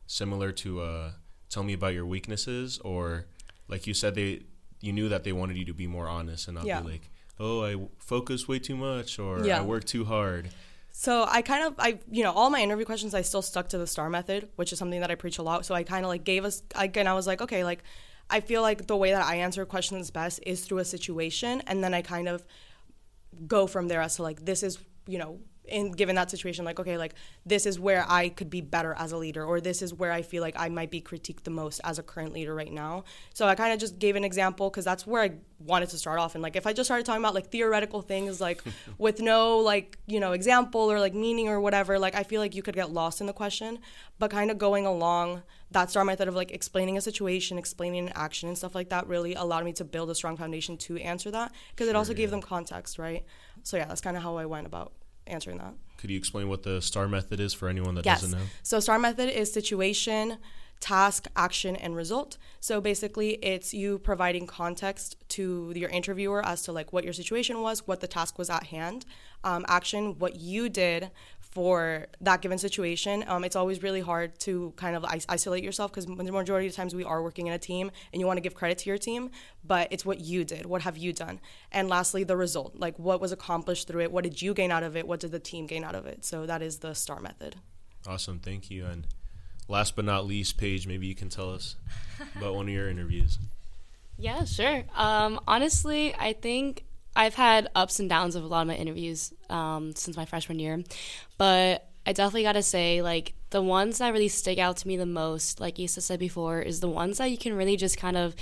similar 0.07 0.53
to 0.53 0.81
uh, 0.81 1.11
tell 1.49 1.63
me 1.63 1.73
about 1.73 1.95
your 1.95 2.07
weaknesses 2.07 2.79
or 2.81 3.27
like 3.69 3.87
you 3.87 3.95
said 3.95 4.15
they 4.15 4.43
you 4.81 4.93
knew 4.93 5.09
that 5.09 5.25
they 5.25 5.33
wanted 5.33 5.57
you 5.57 5.65
to 5.65 5.73
be 5.73 5.87
more 5.87 6.09
honest 6.09 6.49
and 6.49 6.57
not 6.57 6.67
yeah. 6.67 6.81
be 6.81 6.91
like 6.91 7.11
oh 7.41 7.65
i 7.65 7.77
focus 7.99 8.47
way 8.47 8.59
too 8.59 8.77
much 8.77 9.19
or 9.19 9.45
yeah. 9.45 9.59
i 9.59 9.63
work 9.63 9.85
too 9.85 10.05
hard 10.05 10.51
so 10.91 11.25
i 11.29 11.41
kind 11.43 11.65
of 11.65 11.75
i 11.79 11.99
you 12.11 12.23
know 12.23 12.33
all 12.33 12.51
my 12.51 12.61
interview 12.61 12.85
questions 12.85 13.15
i 13.15 13.23
still 13.23 13.43
stuck 13.43 13.69
to 13.69 13.79
the 13.79 13.87
star 13.87 14.11
method 14.11 14.49
which 14.57 14.73
is 14.73 14.79
something 14.79 15.01
that 15.01 15.11
i 15.11 15.15
preach 15.15 15.39
a 15.39 15.43
lot 15.43 15.65
so 15.65 15.75
i 15.75 15.83
kind 15.83 16.05
of 16.05 16.09
like 16.09 16.25
gave 16.25 16.45
us 16.45 16.63
again 16.75 17.07
i 17.07 17.15
was 17.15 17.27
like 17.27 17.41
okay 17.41 17.65
like 17.65 17.83
i 18.31 18.41
feel 18.41 18.63
like 18.63 18.87
the 18.87 18.97
way 18.97 19.11
that 19.11 19.25
i 19.25 19.37
answer 19.37 19.65
questions 19.65 20.11
best 20.11 20.41
is 20.47 20.65
through 20.65 20.79
a 20.79 20.85
situation 20.85 21.63
and 21.67 21.83
then 21.83 21.95
i 21.95 22.03
kind 22.03 22.29
of 22.29 22.45
go 23.47 23.67
from 23.67 23.89
there 23.89 24.01
as 24.01 24.17
to 24.17 24.23
like 24.23 24.45
this 24.45 24.63
is 24.63 24.79
you 25.07 25.19
know 25.19 25.39
in 25.67 25.93
given 25.93 26.15
that 26.15 26.31
situation 26.31 26.65
like 26.65 26.79
okay 26.79 26.99
like 26.99 27.15
this 27.47 27.65
is 27.65 27.81
where 27.81 28.05
i 28.09 28.29
could 28.29 28.51
be 28.51 28.61
better 28.61 28.95
as 28.99 29.13
a 29.13 29.17
leader 29.17 29.45
or 29.45 29.61
this 29.61 29.81
is 29.81 29.95
where 29.95 30.13
i 30.13 30.21
feel 30.21 30.43
like 30.43 30.55
i 30.59 30.69
might 30.69 30.91
be 30.91 31.01
critiqued 31.01 31.45
the 31.45 31.51
most 31.51 31.81
as 31.85 31.99
a 31.99 32.03
current 32.03 32.33
leader 32.33 32.55
right 32.55 32.73
now. 32.73 33.05
So 33.33 33.47
i 33.47 33.55
kind 33.55 33.73
of 33.73 33.79
just 33.79 33.99
gave 33.99 34.17
an 34.17 34.25
example 34.25 34.69
because 34.69 34.85
that's 34.85 35.07
where 35.07 35.23
i 35.23 35.33
wanted 35.59 35.89
to 35.89 35.99
start 35.99 36.19
off. 36.19 36.35
And 36.35 36.43
like 36.43 36.57
if 36.57 36.67
i 36.67 36.73
just 36.73 36.87
started 36.87 37.07
talking 37.07 37.23
about 37.23 37.35
like 37.35 37.51
theoretical 37.51 38.03
things 38.03 38.41
like 38.41 38.63
with 38.99 39.21
no 39.21 39.59
like 39.59 39.99
you 40.07 40.21
know 40.21 40.33
example 40.33 40.93
or 40.93 41.01
like 41.01 41.15
meaning 41.15 41.49
or 41.49 41.61
whatever 41.61 41.99
like 41.99 42.15
i 42.15 42.23
feel 42.23 42.41
like 42.41 42.55
you 42.55 42.63
could 42.63 42.75
get 42.75 42.91
lost 42.91 43.21
in 43.21 43.27
the 43.27 43.33
question. 43.33 43.79
But 44.19 44.31
kind 44.31 44.51
of 44.51 44.59
going 44.59 44.87
along 44.87 45.43
that 45.71 45.91
star 45.91 46.05
method 46.05 46.29
of 46.29 46.35
like 46.35 46.53
explaining 46.53 46.97
a 46.97 47.01
situation 47.01 47.59
explaining 47.59 48.07
an 48.07 48.13
action 48.15 48.49
and 48.49 48.57
stuff 48.57 48.75
like 48.75 48.91
that 48.91 49.07
really 49.09 49.35
allowed 49.35 49.65
me 49.65 49.73
to 49.73 49.85
build 49.85 50.11
a 50.11 50.15
strong 50.15 50.37
foundation 50.37 50.77
to 50.77 50.99
answer 50.99 51.31
that 51.31 51.53
because 51.71 51.89
it 51.89 51.97
also 51.97 52.13
yeah. 52.13 52.19
gave 52.19 52.31
them 52.31 52.43
context 52.43 52.99
right? 52.99 53.25
So 53.63 53.77
yeah 53.79 53.87
that's 53.87 54.03
kind 54.03 54.17
of 54.17 54.23
how 54.23 54.37
i 54.37 54.45
went 54.45 54.67
about 54.67 54.93
answering 55.27 55.59
that. 55.59 55.75
Could 55.99 56.11
you 56.11 56.19
explain 56.19 56.49
what 56.49 56.63
the 56.63 56.81
STAR 56.83 57.09
method 57.09 57.41
is 57.41 57.55
for 57.55 57.69
anyone 57.69 57.95
that 57.95 58.05
yes. 58.05 58.21
doesn't 58.21 58.39
know? 58.39 58.45
So, 58.63 58.81
STAR 58.81 58.99
method 58.99 59.31
is 59.31 59.53
situation, 59.53 60.39
task, 60.85 61.29
action, 61.35 61.77
and 61.77 61.97
result. 61.97 62.37
So 62.61 62.79
basically, 62.79 63.37
it's 63.37 63.73
you 63.73 63.99
providing 63.99 64.47
context 64.47 65.17
to 65.31 65.73
your 65.75 65.89
interviewer 65.89 66.45
as 66.45 66.61
to 66.65 66.73
like 66.73 66.93
what 66.93 67.05
your 67.05 67.15
situation 67.15 67.63
was, 67.63 67.87
what 67.87 68.01
the 68.01 68.07
task 68.07 68.39
was 68.39 68.51
at 68.51 68.65
hand, 68.65 69.07
um, 69.45 69.65
action, 69.67 70.19
what 70.19 70.37
you 70.37 70.69
did 70.69 71.11
for 71.55 72.07
that 72.21 72.43
given 72.43 72.59
situation. 72.59 73.25
Um, 73.29 73.45
it's 73.45 73.55
always 73.55 73.83
really 73.83 74.01
hard 74.01 74.39
to 74.41 74.73
kind 74.77 74.97
of 74.97 75.05
is- 75.15 75.25
isolate 75.29 75.63
yourself 75.63 75.93
because 75.93 76.05
the 76.07 76.33
majority 76.33 76.67
of 76.67 76.73
the 76.73 76.77
times 76.77 76.95
we 76.95 77.05
are 77.05 77.23
working 77.23 77.47
in 77.47 77.53
a 77.53 77.59
team 77.59 77.93
and 78.13 78.21
you 78.21 78.27
want 78.27 78.39
to 78.39 78.41
give 78.41 78.55
credit 78.55 78.79
to 78.79 78.91
your 78.91 78.99
team, 78.99 79.31
but 79.65 79.87
it's 79.93 80.05
what 80.05 80.19
you 80.21 80.45
did. 80.45 80.67
What 80.67 80.83
have 80.83 80.97
you 80.97 81.13
done? 81.13 81.41
And 81.71 81.89
lastly, 81.89 82.25
the 82.25 82.37
result. 82.37 82.75
Like 82.77 82.99
what 82.99 83.21
was 83.21 83.31
accomplished 83.31 83.87
through 83.87 84.03
it? 84.03 84.13
What 84.13 84.25
did 84.25 84.43
you 84.43 84.53
gain 84.53 84.73
out 84.73 84.83
of 84.83 84.97
it? 84.97 85.07
What 85.07 85.21
did 85.21 85.31
the 85.31 85.39
team 85.39 85.67
gain 85.67 85.85
out 85.85 85.95
of 85.95 86.07
it? 86.07 86.25
So 86.25 86.45
that 86.47 86.61
is 86.61 86.79
the 86.79 86.93
STAR 86.95 87.21
method. 87.21 87.57
Awesome. 88.07 88.41
Thank 88.41 88.71
you. 88.71 88.85
And 88.85 89.07
last 89.69 89.95
but 89.95 90.05
not 90.05 90.27
least, 90.27 90.59
Paige, 90.59 90.87
maybe 90.89 91.07
you 91.07 91.15
can 91.15 91.29
tell 91.29 91.51
us 91.53 91.77
about 92.37 92.55
one 92.57 92.67
of 92.67 92.75
your 92.75 92.89
interviews. 92.89 93.39
Yeah, 94.17 94.45
sure. 94.45 94.85
Um, 94.95 95.41
honestly, 95.49 96.15
I 96.15 96.35
think 96.35 96.85
I've 97.17 97.35
had 97.35 97.69
ups 97.75 98.01
and 98.01 98.09
downs 98.09 98.35
of 98.35 98.45
a 98.45 98.47
lot 98.47 98.63
of 98.63 98.69
my 98.69 98.75
interviews 98.75 99.33
um, 99.49 99.95
since 99.95 100.17
my 100.17 100.25
freshman 100.25 100.59
year, 100.59 100.83
but 101.39 101.89
I 102.07 102.13
definitely 102.13 102.43
got 102.43 102.53
to 102.53 102.63
say, 102.63 103.03
like, 103.03 103.35
the 103.51 103.63
ones 103.63 103.99
that 103.99 104.13
really 104.13 104.29
stick 104.29 104.59
out 104.59 104.77
to 104.79 104.89
me 104.89 104.97
the 104.97 105.07
most, 105.07 105.61
like 105.61 105.79
Isa 105.79 106.01
said 106.01 106.19
before, 106.19 106.61
is 106.61 106.81
the 106.81 106.89
ones 106.89 107.19
that 107.19 107.31
you 107.31 107.39
can 107.39 107.55
really 107.55 107.77
just 107.77 107.97
kind 107.97 108.17
of 108.17 108.35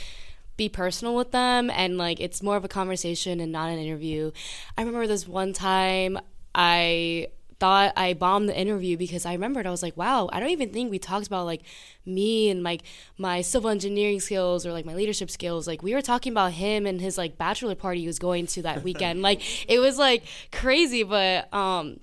be 0.57 0.69
personal 0.69 1.15
with 1.15 1.31
them 1.31 1.71
and, 1.71 1.97
like, 1.97 2.19
it's 2.21 2.43
more 2.43 2.57
of 2.57 2.65
a 2.65 2.69
conversation 2.69 3.41
and 3.41 3.53
not 3.53 3.71
an 3.71 3.79
interview. 3.79 4.33
I 4.77 4.83
remember 4.83 5.07
this 5.07 5.29
one 5.29 5.53
time 5.53 6.19
I 6.55 7.29
thought 7.63 7.93
I 7.97 8.15
bombed 8.15 8.49
the 8.49 8.59
interview 8.59 8.97
because 8.97 9.25
I 9.25 9.35
remembered 9.35 9.69
I 9.69 9.71
was 9.71 9.85
like, 9.85 9.97
wow, 9.97 10.29
I 10.33 10.41
don't 10.41 10.51
even 10.51 10.71
think 10.71 10.91
we 10.91 10.99
talked 10.99 11.29
about 11.29 11.47
like 11.47 11.63
me 12.05 12.51
and 12.51 12.65
like 12.65 12.83
my 13.19 13.41
civil 13.41 13.71
engineering 13.71 14.19
skills 14.19 14.67
or 14.67 14.73
like 14.73 14.85
my 14.85 14.97
leadership 14.97 15.31
skills. 15.31 15.69
Like 15.69 15.81
we 15.81 15.95
were 15.95 16.03
talking 16.03 16.33
about 16.33 16.55
him 16.55 16.87
and 16.87 17.01
his 17.01 17.17
like 17.17 17.39
bachelor 17.39 17.77
party 17.77 18.01
he 18.01 18.09
was 18.09 18.19
going 18.19 18.49
to 18.49 18.63
that 18.63 18.83
weekend. 18.83 19.23
like 19.29 19.71
it 19.71 19.79
was 19.79 19.97
like 19.97 20.25
crazy, 20.51 21.05
but 21.05 21.55
um 21.55 22.01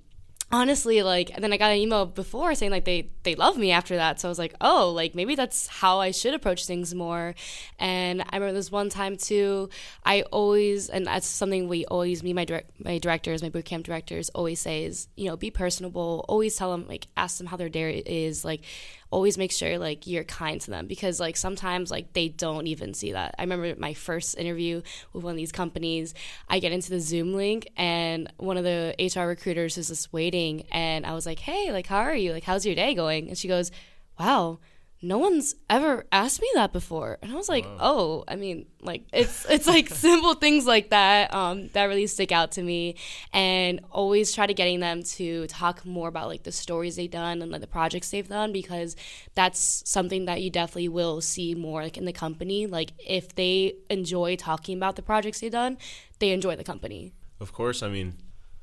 honestly 0.52 1.04
like 1.04 1.32
and 1.34 1.44
then 1.44 1.54
i 1.54 1.58
got 1.58 1.72
an 1.72 1.78
email 1.78 2.08
before 2.08 2.56
saying 2.56 2.72
like 2.72 2.86
they 2.86 3.12
they 3.24 3.36
love 3.36 3.58
me 3.58 3.72
after 3.72 3.96
that. 3.98 4.20
So 4.20 4.28
i 4.28 4.32
was 4.32 4.40
like 4.40 4.56
oh 4.62 4.92
like 4.96 5.14
maybe 5.14 5.36
that's 5.36 5.68
how 5.68 6.00
i 6.00 6.12
should 6.12 6.34
approach 6.34 6.66
things 6.66 6.96
more. 6.96 7.36
And 7.78 8.22
i 8.22 8.36
remember 8.36 8.54
this 8.54 8.72
one 8.72 8.90
time 8.90 9.18
too 9.18 9.70
i 10.04 10.22
always 10.32 10.90
and 10.90 11.06
that's 11.06 11.28
something 11.28 11.68
we 11.68 11.86
always 11.86 12.24
me 12.24 12.34
my 12.34 12.46
direct 12.46 12.72
my 12.84 12.98
directors 12.98 13.44
my 13.44 13.50
bootcamp 13.50 13.84
directors 13.84 14.30
always 14.30 14.60
say 14.60 14.86
is 14.86 15.08
you 15.16 15.28
know 15.28 15.38
be 15.38 15.52
personable 15.52 16.26
always 16.28 16.56
tell 16.56 16.72
them 16.72 16.88
like 16.88 17.08
ask 17.16 17.38
them 17.38 17.48
how 17.48 17.58
their 17.58 17.70
day 17.70 18.02
is 18.06 18.44
like 18.44 18.62
always 19.12 19.38
make 19.38 19.52
sure 19.52 19.78
like 19.80 20.06
you're 20.06 20.24
kind 20.24 20.62
to 20.62 20.70
them 20.70 20.88
because 20.88 21.20
like 21.20 21.36
sometimes 21.36 21.90
like 21.90 22.14
they 22.14 22.30
don't 22.30 22.68
even 22.68 22.94
see 22.94 23.12
that. 23.14 23.36
I 23.38 23.44
remember 23.44 23.76
my 23.78 23.94
first 23.94 24.38
interview 24.38 24.82
with 25.14 25.24
one 25.24 25.32
of 25.32 25.38
these 25.38 25.52
companies. 25.52 26.14
I 26.48 26.60
get 26.60 26.72
into 26.72 26.90
the 26.90 27.00
Zoom 27.00 27.34
link 27.34 27.70
and 27.76 28.32
one 28.38 28.58
of 28.58 28.64
the 28.64 28.96
HR 29.00 29.28
recruiters 29.28 29.78
is 29.78 29.88
just 29.88 30.14
waiting 30.14 30.64
and 30.72 31.06
I 31.06 31.14
was 31.14 31.26
like, 31.26 31.40
"Hey, 31.40 31.72
like 31.72 31.88
how 31.88 32.00
are 32.00 32.16
you? 32.16 32.34
Like 32.34 32.44
how's 32.44 32.66
your 32.66 32.76
day 32.76 32.94
going?" 32.94 33.30
And 33.30 33.38
she 33.38 33.48
goes, 33.48 33.72
"Wow, 34.20 34.60
no 35.02 35.18
one's 35.18 35.56
ever 35.70 36.06
asked 36.12 36.42
me 36.42 36.48
that 36.56 36.74
before. 36.74 37.18
And 37.22 37.32
i 37.32 37.36
was 37.36 37.48
like 37.48 37.66
wow. 37.66 37.78
oh 37.80 38.24
i 38.28 38.36
mean 38.36 38.66
like 38.82 39.04
it's 39.14 39.46
it's 39.50 39.68
like 39.68 39.90
simple 39.90 40.34
things 40.34 40.66
like 40.66 40.90
that 40.90 41.34
um, 41.34 41.70
that 41.70 41.86
really 41.86 42.08
stick 42.08 42.32
out 42.32 42.52
to 42.54 42.62
me. 42.62 42.96
And 43.34 43.82
always 43.92 44.34
try 44.34 44.48
to 44.48 44.54
getting 44.54 44.80
them 44.80 45.04
to 45.04 45.48
talk 45.48 45.86
more 45.86 46.08
about 46.08 46.28
like 46.28 46.44
the 46.44 46.52
stories 46.52 46.96
they've 46.96 47.10
done 47.10 47.42
and 47.42 47.52
like 47.52 47.62
the 47.62 47.68
projects 47.68 48.10
they've 48.12 48.28
done 48.28 48.54
because 48.54 48.96
that's 49.36 49.84
something 49.86 50.26
that 50.26 50.42
you 50.42 50.50
definitely 50.50 50.90
will 50.90 51.22
see 51.22 51.56
more 51.56 51.84
like 51.84 51.98
in 51.98 52.06
the 52.06 52.14
company. 52.14 52.68
Like 52.68 52.92
if 53.06 53.36
they 53.36 53.76
enjoy 53.90 54.36
talking 54.36 54.78
about 54.78 54.96
the 54.96 55.02
projects 55.02 55.40
they've 55.40 55.52
done 55.52 55.78
they 56.20 56.32
enjoy 56.32 56.56
the 56.56 56.64
company. 56.64 57.14
Of 57.40 57.54
course. 57.54 57.82
I 57.84 57.90
mean 57.90 58.16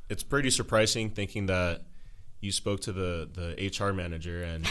it's 0.09 0.23
pretty 0.23 0.51
surprising 0.51 1.11
thinking 1.11 1.47
that 1.47 1.83
you 2.41 2.53
spoke 2.53 2.81
to 2.81 2.93
the 2.93 3.29
the 3.33 3.85
hr 3.85 3.93
manager 3.93 4.43
and 4.43 4.69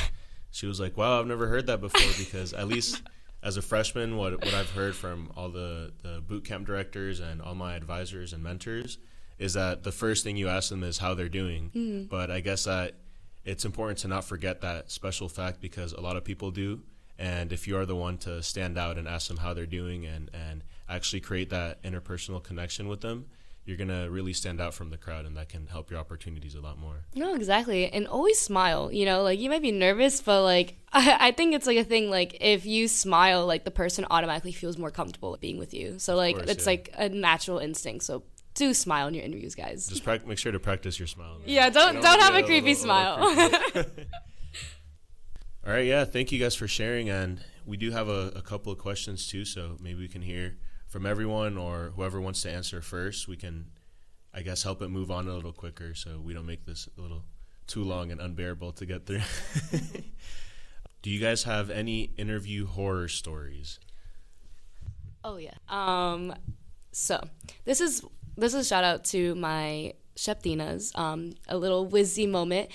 she 0.56 0.68
was 0.68 0.80
like, 0.80 0.96
"Wow, 0.96 1.20
I've 1.20 1.28
never 1.28 1.48
heard 1.48 1.68
that 1.68 1.82
before." 1.82 2.12
Because 2.18 2.54
at 2.54 2.68
least 2.68 3.02
as 3.44 3.58
a 3.58 3.62
freshman, 3.62 4.16
what 4.16 4.34
what 4.34 4.54
I've 4.54 4.72
heard 4.72 4.96
from 4.96 5.32
all 5.36 5.50
the 5.50 5.92
the 6.02 6.22
boot 6.22 6.46
camp 6.46 6.66
directors 6.66 7.20
and 7.20 7.42
all 7.42 7.56
my 7.56 7.76
advisors 7.76 8.32
and 8.32 8.42
mentors 8.42 8.98
is 9.38 9.54
that 9.54 9.84
the 9.84 9.92
first 9.92 10.24
thing 10.24 10.38
you 10.38 10.48
ask 10.48 10.70
them 10.70 10.82
is 10.82 10.98
how 10.98 11.14
they're 11.14 11.28
doing. 11.28 11.72
Mm-hmm. 11.76 12.04
But 12.06 12.32
I 12.32 12.40
guess 12.40 12.64
that 12.64 12.94
it's 13.44 13.66
important 13.66 14.00
to 14.00 14.08
not 14.08 14.24
forget 14.24 14.62
that 14.62 14.90
special 14.90 15.28
fact 15.28 15.60
because 15.60 15.92
a 15.92 16.00
lot 16.00 16.16
of 16.16 16.24
people 16.24 16.52
do. 16.52 16.84
And 17.20 17.52
if 17.52 17.68
you 17.68 17.78
are 17.78 17.86
the 17.86 17.96
one 17.96 18.18
to 18.20 18.42
stand 18.42 18.78
out 18.78 18.98
and 18.98 19.10
ask 19.10 19.28
them 19.28 19.38
how 19.38 19.54
they're 19.54 19.66
doing 19.66 20.06
and, 20.06 20.30
and 20.34 20.64
actually 20.88 21.20
create 21.20 21.50
that 21.50 21.84
interpersonal 21.84 22.42
connection 22.42 22.88
with 22.88 23.02
them, 23.02 23.26
you're 23.66 23.78
gonna 23.78 24.10
really 24.12 24.34
stand 24.34 24.62
out 24.62 24.76
from 24.76 24.92
the 24.92 24.98
crowd, 24.98 25.26
and 25.26 25.36
that 25.38 25.50
can 25.50 25.66
help 25.66 25.90
your 25.90 26.00
opportunities 26.00 26.54
a 26.54 26.62
lot 26.62 26.78
more. 26.78 27.06
No, 27.16 27.34
exactly. 27.34 27.92
And 27.92 28.08
always 28.08 28.40
smile. 28.40 28.92
You 28.92 29.06
know, 29.06 29.24
like 29.24 29.40
you 29.40 29.50
might 29.50 29.64
be 29.64 29.72
nervous, 29.72 30.22
but 30.22 30.44
like 30.44 30.78
I, 30.94 31.18
I 31.28 31.32
think 31.32 31.56
it's 31.56 31.66
like 31.66 31.78
a 31.78 31.84
thing. 31.84 32.10
Like 32.12 32.38
if 32.42 32.66
you 32.66 32.88
smile, 32.88 33.46
like 33.48 33.64
the 33.64 33.72
person 33.72 34.06
automatically 34.10 34.52
feels 34.52 34.78
more 34.78 34.92
comfortable 34.92 35.36
being 35.42 35.58
with 35.58 35.74
you. 35.74 35.98
So 35.98 36.16
like 36.16 36.38
course, 36.38 36.50
it's 36.50 36.66
yeah. 36.66 36.72
like 36.72 36.94
a 36.96 37.10
natural 37.10 37.58
instinct. 37.58 38.06
So 38.06 38.24
do 38.54 38.74
smile 38.74 39.08
in 39.08 39.16
your 39.16 39.24
interviews, 39.24 39.56
guys. 39.56 39.88
Just 39.88 40.04
prac 40.04 40.28
make 40.28 40.38
sure 40.38 40.52
to 40.52 40.60
practice 40.60 41.00
your 41.00 41.08
smile. 41.08 41.40
yeah, 41.46 41.70
don't 41.70 42.02
don't 42.02 42.22
have 42.22 42.36
a 42.36 42.44
creepy 42.44 42.70
little- 42.70 42.84
smile. 42.84 43.20
little 43.36 43.60
creepy. 43.60 44.08
All 45.66 45.74
right, 45.74 45.86
yeah. 45.86 46.06
Thank 46.06 46.32
you 46.32 46.38
guys 46.38 46.54
for 46.54 46.68
sharing, 46.68 47.10
and 47.10 47.42
we 47.66 47.78
do 47.78 47.90
have 47.90 48.08
a, 48.08 48.32
a 48.36 48.44
couple 48.44 48.72
of 48.72 48.78
questions 48.78 49.28
too. 49.28 49.44
So 49.44 49.78
maybe 49.80 50.00
we 50.00 50.08
can 50.08 50.22
hear 50.22 50.58
from 50.96 51.06
everyone 51.06 51.58
or 51.58 51.92
whoever 51.98 52.22
wants 52.22 52.42
to 52.42 52.50
answer 52.50 52.82
first. 52.82 53.28
We 53.28 53.36
can, 53.36 53.66
I 54.34 54.44
guess, 54.44 54.64
help 54.64 54.82
it 54.82 54.88
move 54.88 55.12
on 55.12 55.28
a 55.28 55.34
little 55.34 55.52
quicker, 55.52 55.94
so 55.94 56.22
we 56.24 56.34
don't 56.34 56.46
make 56.46 56.66
this 56.66 56.88
a 56.98 57.02
little 57.02 57.25
too 57.68 57.84
long 57.84 58.12
and 58.12 58.22
unbearable 58.22 58.72
to 58.72 58.86
get 58.86 59.06
through. 59.06 59.20
do 61.02 61.10
you 61.10 61.20
guys 61.20 61.44
have 61.44 61.70
any 61.70 62.12
interview 62.16 62.66
horror 62.66 63.10
stories? 63.10 63.78
Oh 65.22 65.36
yeah. 65.36 65.56
Um, 65.68 66.34
so 66.94 67.22
this 67.66 67.82
is 67.82 68.02
this 68.38 68.54
is 68.54 68.62
a 68.62 68.64
shout 68.64 68.86
out 68.86 69.04
to 69.06 69.36
my 69.36 69.96
SHPEtinas, 70.16 70.98
um, 70.98 71.34
a 71.50 71.58
little 71.58 71.86
whizzy 71.86 72.30
moment. 72.30 72.70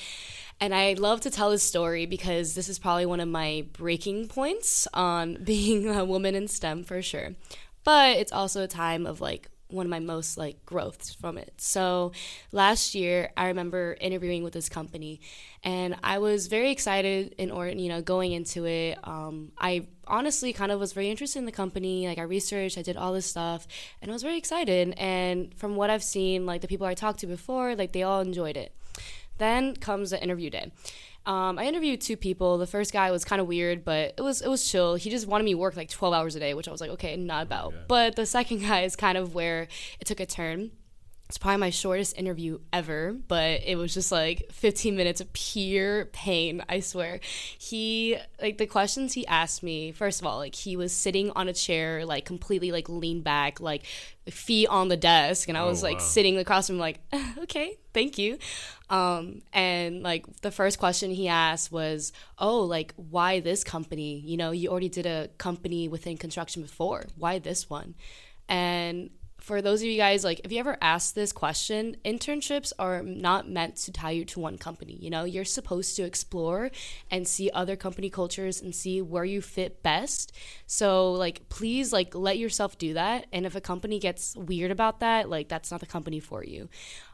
And 0.61 0.75
I 0.75 0.93
love 0.93 1.23
to 1.23 1.31
tell 1.31 1.51
this 1.51 1.63
story 1.63 2.05
because 2.05 2.55
this 2.55 2.69
is 2.69 2.79
probably 2.79 3.07
one 3.07 3.21
of 3.21 3.29
my 3.29 3.65
breaking 3.73 4.29
points 4.29 4.87
on 4.93 5.39
being 5.43 5.89
a 5.89 6.05
woman 6.05 6.35
in 6.35 6.49
STEM 6.49 6.85
for 6.85 7.01
sure. 7.01 7.31
But 7.85 8.17
it's 8.17 8.33
also 8.33 8.63
a 8.63 8.69
time 8.69 9.07
of 9.07 9.21
like 9.21 9.49
one 9.73 9.87
of 9.87 9.91
my 9.91 10.01
most 10.01 10.37
like 10.37 10.65
growths 10.67 11.15
from 11.15 11.39
it. 11.39 11.53
So 11.59 12.13
last 12.53 12.95
year 12.95 13.31
I 13.37 13.47
remember 13.47 13.97
interviewing 14.01 14.43
with 14.43 14.53
this 14.53 14.69
company 14.69 15.21
and 15.63 15.97
I 16.03 16.19
was 16.19 16.49
very 16.49 16.71
excited 16.71 17.35
in 17.39 17.51
order, 17.51 17.71
you 17.71 17.89
know, 17.89 18.03
going 18.03 18.33
into 18.33 18.67
it. 18.67 18.99
Um, 19.05 19.53
I 19.59 19.87
honestly 20.07 20.53
kind 20.53 20.73
of 20.73 20.81
was 20.81 20.93
very 20.93 21.11
interested 21.11 21.39
in 21.39 21.47
the 21.47 21.53
company. 21.53 22.09
Like 22.09 22.19
I 22.19 22.23
researched, 22.23 22.79
I 22.79 22.83
did 22.83 22.97
all 22.97 23.13
this 23.13 23.27
stuff 23.27 23.67
and 24.03 24.11
I 24.11 24.15
was 24.15 24.23
very 24.23 24.37
excited. 24.37 24.95
And 24.97 25.55
from 25.55 25.77
what 25.77 25.91
I've 25.91 26.05
seen, 26.05 26.47
like 26.47 26.61
the 26.61 26.69
people 26.69 26.87
I 26.87 26.95
talked 26.95 27.21
to 27.21 27.27
before, 27.27 27.75
like 27.77 27.93
they 27.93 28.03
all 28.03 28.21
enjoyed 28.21 28.57
it. 28.57 28.75
Then 29.39 29.75
comes 29.77 30.11
the 30.11 30.23
interview 30.23 30.51
day. 30.51 30.71
Um, 31.27 31.59
I 31.59 31.67
interviewed 31.67 32.01
two 32.01 32.17
people. 32.17 32.59
The 32.59 32.67
first 32.67 32.93
guy 32.93 33.11
was 33.11 33.25
kind 33.25 33.41
of 33.41 33.47
weird, 33.47 33.85
but 33.85 34.15
it 34.17 34.23
was 34.23 34.41
it 34.41 34.49
was 34.49 34.69
chill. 34.69 34.95
He 34.95 35.11
just 35.11 35.27
wanted 35.27 35.45
me 35.45 35.53
to 35.53 35.59
work 35.59 35.77
like 35.77 35.91
12 35.91 36.15
hours 36.15 36.35
a 36.35 36.41
day, 36.41 36.55
which 36.55 36.67
I 36.67 36.73
was 36.73 36.81
like, 36.81 36.91
okay, 36.91 37.17
not 37.17 37.43
about. 37.43 37.75
But 37.89 38.17
the 38.17 38.27
second 38.27 38.61
guy 38.67 38.83
is 38.83 38.97
kind 38.97 39.19
of 39.19 39.35
where 39.35 39.69
it 40.01 40.07
took 40.07 40.21
a 40.21 40.27
turn. 40.27 40.71
It's 41.31 41.39
probably 41.39 41.59
my 41.59 41.71
shortest 41.71 42.19
interview 42.19 42.59
ever, 42.73 43.13
but 43.13 43.61
it 43.65 43.77
was 43.79 43.95
just 43.95 44.11
like 44.11 44.51
15 44.51 44.97
minutes 44.97 45.21
of 45.21 45.33
pure 45.33 46.07
pain, 46.07 46.61
I 46.69 46.81
swear. 46.81 47.21
He, 47.57 48.17
like, 48.43 48.59
the 48.59 48.67
questions 48.67 49.13
he 49.13 49.25
asked 49.29 49.63
me, 49.63 49.93
first 49.93 50.21
of 50.21 50.27
all, 50.27 50.39
like, 50.39 50.57
he 50.57 50.75
was 50.77 50.93
sitting 50.93 51.31
on 51.37 51.47
a 51.47 51.53
chair, 51.53 52.05
like, 52.05 52.25
completely, 52.25 52.73
like, 52.73 52.89
leaned 52.89 53.23
back, 53.23 53.61
like, 53.61 53.85
feet 54.29 54.67
on 54.67 54.89
the 54.89 54.97
desk, 54.97 55.49
and 55.49 55.57
I 55.57 55.61
Oh, 55.61 55.69
was, 55.69 55.85
like, 55.85 55.99
wow. 55.99 56.05
sitting 56.05 56.37
across 56.37 56.67
from 56.67 56.77
him, 56.77 56.81
like, 56.81 56.99
okay, 57.39 57.79
thank 57.95 58.19
you. 58.19 58.37
Um, 58.89 59.43
and, 59.53 60.03
like, 60.03 60.27
the 60.41 60.51
first 60.51 60.81
question 60.81 61.13
he 61.13 61.29
asked 61.29 61.71
was, 61.71 62.13
oh, 62.41 62.63
like, 62.63 62.93
why 62.97 63.39
this 63.39 63.63
company? 63.63 64.19
You 64.19 64.37
know, 64.37 64.51
you 64.51 64.69
already 64.69 64.89
did 64.89 65.07
a 65.07 65.29
company 65.39 65.87
within 65.87 66.17
construction 66.17 66.63
before. 66.63 67.05
Why 67.17 67.39
this 67.39 67.71
one? 67.71 67.95
And 68.49 69.11
for 69.41 69.63
those 69.63 69.81
of 69.81 69.89
you 69.89 69.97
guys 69.97 70.23
like 70.23 70.41
if 70.45 70.53
you 70.53 70.59
ever 70.59 70.77
ask 70.81 71.15
this 71.15 71.33
question 71.33 71.97
internships 72.05 72.73
are 72.79 73.03
not 73.03 73.49
meant 73.49 73.77
to 73.77 73.91
tie 73.91 74.11
you 74.11 74.25
to 74.25 74.39
one 74.39 74.59
company 74.59 74.97
you 75.01 75.11
know 75.11 75.25
you're 75.25 75.45
supposed 75.45 75.97
to 75.97 76.03
explore 76.03 76.71
and 77.11 77.27
see 77.27 77.51
other 77.53 77.77
company 77.77 78.11
cultures 78.11 78.61
and 78.61 78.75
see 78.75 79.01
where 79.01 79.25
you 79.25 79.41
fit 79.41 79.83
best 79.83 80.33
so 80.67 81.13
like 81.13 81.49
please 81.49 81.93
like 81.93 82.15
let 82.15 82.39
yourself 82.39 82.79
do 82.79 82.95
that 82.95 83.27
and 83.33 83.47
if 83.47 83.55
a 83.55 83.61
company 83.61 83.99
gets 83.99 84.37
weird 84.37 84.71
about 84.71 85.01
that 85.01 85.29
like 85.29 85.49
that's 85.49 85.71
not 85.71 85.81
the 85.81 85.87
company 85.87 86.21
for 86.21 86.45
you 86.45 86.69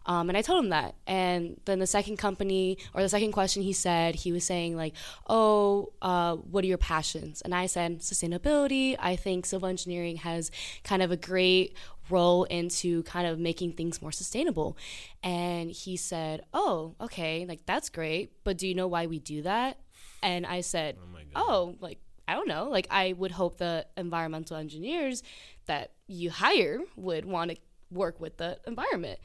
um, 0.06 0.28
and 0.28 0.38
I 0.38 0.42
told 0.42 0.64
him 0.64 0.70
that. 0.70 0.94
And 1.06 1.60
then 1.64 1.80
the 1.80 1.86
second 1.86 2.16
company 2.16 2.78
or 2.94 3.02
the 3.02 3.08
second 3.08 3.32
question 3.32 3.62
he 3.62 3.72
said, 3.72 4.14
he 4.14 4.32
was 4.32 4.44
saying, 4.44 4.76
like, 4.76 4.94
oh, 5.28 5.92
uh, 6.00 6.36
what 6.36 6.64
are 6.64 6.68
your 6.68 6.78
passions? 6.78 7.42
And 7.42 7.54
I 7.54 7.66
said, 7.66 8.00
sustainability. 8.00 8.96
I 8.98 9.16
think 9.16 9.46
civil 9.46 9.68
engineering 9.68 10.16
has 10.16 10.50
kind 10.84 11.02
of 11.02 11.10
a 11.10 11.16
great 11.16 11.76
role 12.10 12.44
into 12.44 13.02
kind 13.04 13.26
of 13.26 13.38
making 13.38 13.72
things 13.72 14.00
more 14.00 14.12
sustainable. 14.12 14.76
And 15.22 15.70
he 15.70 15.96
said, 15.96 16.42
oh, 16.52 16.94
okay, 17.00 17.46
like 17.46 17.66
that's 17.66 17.88
great. 17.88 18.32
But 18.44 18.58
do 18.58 18.68
you 18.68 18.74
know 18.74 18.86
why 18.86 19.06
we 19.06 19.18
do 19.18 19.42
that? 19.42 19.78
And 20.22 20.46
I 20.46 20.60
said, 20.60 20.96
oh 20.98 21.12
my 21.12 21.20
God. 21.20 21.30
oh, 21.34 21.74
like, 21.80 21.98
I 22.28 22.34
don't 22.34 22.48
know. 22.48 22.68
Like, 22.68 22.88
I 22.90 23.12
would 23.12 23.30
hope 23.30 23.58
the 23.58 23.86
environmental 23.96 24.56
engineers 24.56 25.22
that 25.66 25.92
you 26.06 26.30
hire 26.30 26.80
would 26.96 27.24
want 27.24 27.52
to 27.52 27.56
work 27.90 28.20
with 28.20 28.36
the 28.36 28.58
environment. 28.66 29.20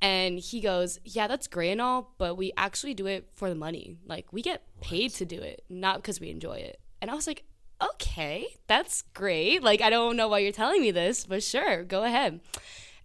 And 0.00 0.38
he 0.38 0.60
goes, 0.60 1.00
Yeah, 1.04 1.26
that's 1.26 1.46
great 1.46 1.72
and 1.72 1.80
all, 1.80 2.14
but 2.18 2.36
we 2.36 2.52
actually 2.56 2.94
do 2.94 3.06
it 3.06 3.28
for 3.32 3.48
the 3.48 3.54
money. 3.54 3.96
Like, 4.06 4.32
we 4.32 4.42
get 4.42 4.62
paid 4.80 5.12
to 5.12 5.24
do 5.24 5.40
it, 5.40 5.64
not 5.68 5.96
because 5.96 6.20
we 6.20 6.30
enjoy 6.30 6.54
it. 6.56 6.78
And 7.00 7.10
I 7.10 7.14
was 7.14 7.26
like, 7.26 7.44
Okay, 7.84 8.46
that's 8.66 9.02
great. 9.14 9.62
Like, 9.62 9.82
I 9.82 9.90
don't 9.90 10.16
know 10.16 10.28
why 10.28 10.38
you're 10.38 10.52
telling 10.52 10.80
me 10.80 10.90
this, 10.90 11.24
but 11.24 11.42
sure, 11.42 11.82
go 11.84 12.04
ahead. 12.04 12.40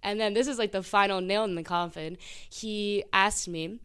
And 0.02 0.20
then 0.20 0.34
this 0.34 0.48
is 0.48 0.58
like 0.58 0.72
the 0.72 0.84
final 0.84 1.20
nail 1.22 1.44
in 1.44 1.56
the 1.56 1.64
coffin. 1.64 2.18
He 2.50 3.04
asked 3.12 3.48
me, 3.48 3.80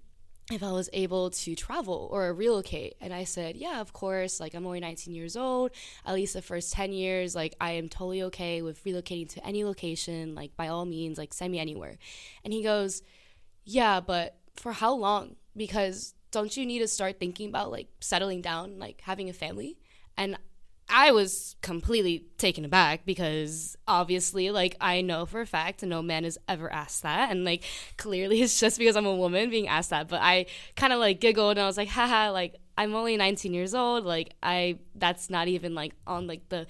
if 0.51 0.63
I 0.63 0.73
was 0.73 0.91
able 0.93 1.31
to 1.31 1.55
travel 1.55 2.09
or 2.13 2.35
relocate. 2.35 2.97
And 3.01 3.15
I 3.15 3.25
said, 3.25 3.57
yeah, 3.57 3.81
of 3.81 3.93
course. 3.93 4.41
Like, 4.41 4.55
I'm 4.55 4.67
only 4.67 4.81
19 4.81 5.15
years 5.15 5.37
old. 5.37 5.71
At 6.05 6.15
least 6.15 6.35
the 6.35 6.43
first 6.43 6.73
10 6.75 6.93
years, 6.93 7.35
like, 7.35 7.55
I 7.61 7.73
am 7.73 7.89
totally 7.89 8.23
okay 8.25 8.61
with 8.61 8.85
relocating 8.85 9.29
to 9.31 9.47
any 9.47 9.65
location. 9.65 10.35
Like, 10.35 10.55
by 10.57 10.69
all 10.69 10.85
means, 10.85 11.17
like, 11.17 11.33
send 11.33 11.53
me 11.53 11.59
anywhere. 11.59 11.97
And 12.45 12.53
he 12.53 12.63
goes, 12.63 13.03
yeah, 13.65 14.01
but 14.01 14.37
for 14.55 14.73
how 14.73 14.93
long? 14.95 15.37
Because 15.57 16.15
don't 16.31 16.55
you 16.57 16.67
need 16.67 16.81
to 16.81 16.89
start 16.89 17.19
thinking 17.19 17.49
about, 17.49 17.71
like, 17.71 17.89
settling 18.01 18.43
down, 18.43 18.79
like, 18.79 19.01
having 19.01 19.31
a 19.31 19.33
family? 19.33 19.79
And 20.17 20.37
I 20.89 21.13
was 21.13 21.57
completely 21.63 22.27
taken 22.37 22.65
aback 22.65 23.07
because 23.07 23.77
obviously, 23.89 24.51
like, 24.51 24.77
I 24.81 25.01
know 25.01 25.25
for 25.27 25.41
a 25.41 25.47
fact 25.47 25.83
no 25.83 26.03
man 26.03 26.25
has 26.25 26.39
ever 26.49 26.73
asked 26.73 27.03
that. 27.03 27.31
And, 27.31 27.45
like, 27.45 27.65
clearly 27.97 28.43
it's 28.43 28.61
just 28.61 28.79
because 28.79 28.97
I'm 28.97 29.07
a 29.07 29.15
woman 29.15 29.51
being 29.51 29.69
asked 29.69 29.91
that. 29.91 30.09
But 30.09 30.21
I 30.23 30.47
kind 30.77 30.93
of, 30.93 31.01
like, 31.01 31.21
giggled 31.21 31.53
and 31.53 31.61
I 31.61 31.67
was 31.67 31.77
like, 31.77 31.89
haha, 31.89 32.31
like, 32.31 32.57
I'm 32.77 32.95
only 32.95 33.17
19 33.17 33.55
years 33.55 33.75
old. 33.75 34.05
Like, 34.05 34.35
I, 34.43 34.79
that's 34.95 35.31
not 35.31 35.49
even, 35.49 35.75
like, 35.75 35.95
on, 36.07 36.27
like, 36.27 36.49
the 36.49 36.67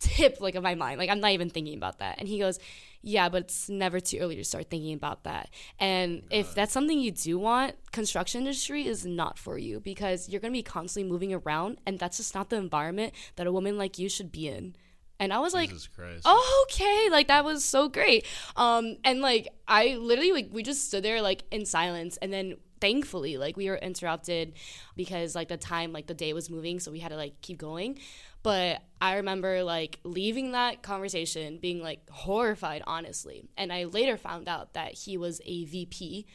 tip, 0.00 0.40
like, 0.40 0.54
of 0.54 0.62
my 0.62 0.74
mind. 0.74 0.98
Like, 0.98 1.10
I'm 1.10 1.20
not 1.20 1.32
even 1.32 1.48
thinking 1.48 1.76
about 1.76 2.00
that. 2.00 2.16
And 2.18 2.28
he 2.28 2.38
goes, 2.38 2.58
yeah, 3.02 3.28
but 3.28 3.42
it's 3.42 3.68
never 3.68 4.00
too 4.00 4.18
early 4.18 4.36
to 4.36 4.44
start 4.44 4.70
thinking 4.70 4.92
about 4.92 5.24
that. 5.24 5.50
And 5.78 6.22
if 6.30 6.54
that's 6.54 6.72
something 6.72 6.98
you 6.98 7.12
do 7.12 7.38
want, 7.38 7.74
construction 7.92 8.40
industry 8.40 8.86
is 8.86 9.06
not 9.06 9.38
for 9.38 9.56
you 9.56 9.80
because 9.80 10.28
you're 10.28 10.40
going 10.40 10.52
to 10.52 10.58
be 10.58 10.62
constantly 10.62 11.10
moving 11.10 11.32
around 11.32 11.80
and 11.86 11.98
that's 11.98 12.16
just 12.16 12.34
not 12.34 12.50
the 12.50 12.56
environment 12.56 13.14
that 13.36 13.46
a 13.46 13.52
woman 13.52 13.78
like 13.78 13.98
you 13.98 14.08
should 14.08 14.32
be 14.32 14.48
in. 14.48 14.74
And 15.20 15.32
I 15.32 15.40
was 15.40 15.52
like, 15.52 15.70
Jesus 15.70 15.88
Christ. 15.88 16.22
oh, 16.24 16.66
okay, 16.70 17.08
like 17.10 17.26
that 17.28 17.44
was 17.44 17.64
so 17.64 17.88
great. 17.88 18.24
Um, 18.56 18.96
and 19.04 19.20
like 19.20 19.48
I 19.66 19.96
literally 19.96 20.32
like 20.32 20.48
we 20.52 20.62
just 20.62 20.86
stood 20.86 21.02
there 21.02 21.20
like 21.22 21.42
in 21.50 21.66
silence, 21.66 22.18
and 22.18 22.32
then 22.32 22.54
thankfully 22.80 23.36
like 23.36 23.56
we 23.56 23.68
were 23.68 23.76
interrupted 23.76 24.52
because 24.94 25.34
like 25.34 25.48
the 25.48 25.56
time 25.56 25.92
like 25.92 26.06
the 26.06 26.14
day 26.14 26.32
was 26.32 26.48
moving, 26.48 26.78
so 26.78 26.92
we 26.92 27.00
had 27.00 27.08
to 27.08 27.16
like 27.16 27.40
keep 27.42 27.58
going. 27.58 27.98
But 28.42 28.82
I 29.00 29.16
remember 29.16 29.62
like 29.64 29.98
leaving 30.04 30.52
that 30.52 30.82
conversation 30.82 31.58
being 31.58 31.82
like 31.82 32.08
horrified, 32.10 32.82
honestly. 32.86 33.44
And 33.56 33.72
I 33.72 33.84
later 33.84 34.16
found 34.16 34.48
out 34.48 34.74
that 34.74 34.94
he 34.94 35.16
was 35.16 35.40
a 35.44 35.64
VP 35.64 36.26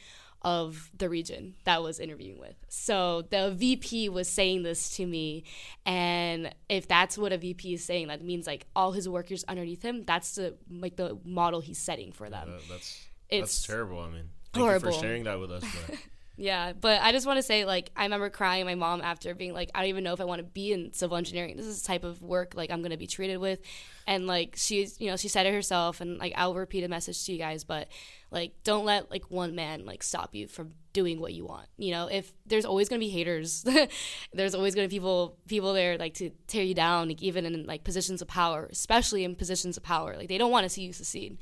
of 0.42 0.90
the 0.98 1.08
region 1.08 1.54
that 1.64 1.76
I 1.76 1.78
was 1.78 1.98
interviewing 1.98 2.38
with. 2.38 2.54
So 2.68 3.22
the 3.30 3.50
VP 3.56 4.10
was 4.10 4.28
saying 4.28 4.62
this 4.62 4.96
to 4.96 5.06
me, 5.06 5.44
and 5.86 6.54
if 6.68 6.86
that's 6.86 7.16
what 7.16 7.32
a 7.32 7.38
VP 7.38 7.74
is 7.74 7.84
saying, 7.84 8.08
that 8.08 8.22
means 8.22 8.46
like 8.46 8.66
all 8.76 8.92
his 8.92 9.08
workers 9.08 9.44
underneath 9.48 9.82
him. 9.82 10.04
That's 10.04 10.34
the 10.34 10.54
like 10.70 10.96
the 10.96 11.18
model 11.24 11.60
he's 11.60 11.78
setting 11.78 12.12
for 12.12 12.28
them. 12.28 12.50
That- 12.50 12.68
that's 12.68 13.06
It's 13.30 13.40
that's 13.58 13.66
terrible. 13.66 14.00
I 14.00 14.10
mean, 14.10 14.28
thank 14.52 14.66
you 14.70 14.80
for 14.80 14.92
sharing 14.92 15.24
that 15.24 15.40
with 15.40 15.50
us. 15.50 15.64
Yeah, 16.36 16.72
but 16.72 17.00
I 17.00 17.12
just 17.12 17.26
want 17.26 17.36
to 17.36 17.44
say, 17.44 17.64
like, 17.64 17.90
I 17.94 18.02
remember 18.02 18.28
crying 18.28 18.64
my 18.64 18.74
mom 18.74 19.02
after 19.02 19.34
being 19.36 19.52
like, 19.52 19.70
I 19.72 19.80
don't 19.80 19.88
even 19.88 20.02
know 20.02 20.14
if 20.14 20.20
I 20.20 20.24
want 20.24 20.40
to 20.40 20.44
be 20.44 20.72
in 20.72 20.92
civil 20.92 21.16
engineering. 21.16 21.56
This 21.56 21.66
is 21.66 21.82
the 21.82 21.86
type 21.86 22.02
of 22.02 22.20
work 22.20 22.54
like 22.56 22.72
I'm 22.72 22.82
to 22.82 22.96
be 22.96 23.06
treated 23.06 23.38
with, 23.38 23.60
and 24.06 24.26
like 24.26 24.54
she's, 24.56 25.00
you 25.00 25.08
know, 25.08 25.16
she 25.16 25.28
said 25.28 25.46
it 25.46 25.54
herself, 25.54 26.00
and 26.00 26.18
like 26.18 26.32
I'll 26.36 26.54
repeat 26.54 26.82
a 26.82 26.88
message 26.88 27.24
to 27.26 27.32
you 27.32 27.38
guys, 27.38 27.62
but 27.62 27.88
like 28.32 28.52
don't 28.64 28.84
let 28.84 29.12
like 29.12 29.30
one 29.30 29.54
man 29.54 29.86
like 29.86 30.02
stop 30.02 30.34
you 30.34 30.48
from 30.48 30.72
doing 30.92 31.20
what 31.20 31.32
you 31.32 31.46
want. 31.46 31.68
You 31.76 31.92
know, 31.92 32.08
if 32.08 32.32
there's 32.46 32.64
always 32.64 32.88
to 32.88 32.98
be 32.98 33.08
haters, 33.08 33.64
there's 34.32 34.56
always 34.56 34.74
to 34.74 34.80
be 34.80 34.88
people 34.88 35.38
people 35.46 35.72
there 35.72 35.98
like 35.98 36.14
to 36.14 36.30
tear 36.48 36.64
you 36.64 36.74
down, 36.74 37.08
like, 37.08 37.22
even 37.22 37.46
in 37.46 37.64
like 37.64 37.84
positions 37.84 38.20
of 38.22 38.28
power, 38.28 38.68
especially 38.72 39.22
in 39.22 39.36
positions 39.36 39.76
of 39.76 39.84
power. 39.84 40.16
Like 40.16 40.28
they 40.28 40.38
don't 40.38 40.50
want 40.50 40.64
to 40.64 40.68
see 40.68 40.82
you 40.82 40.92
succeed, 40.92 41.38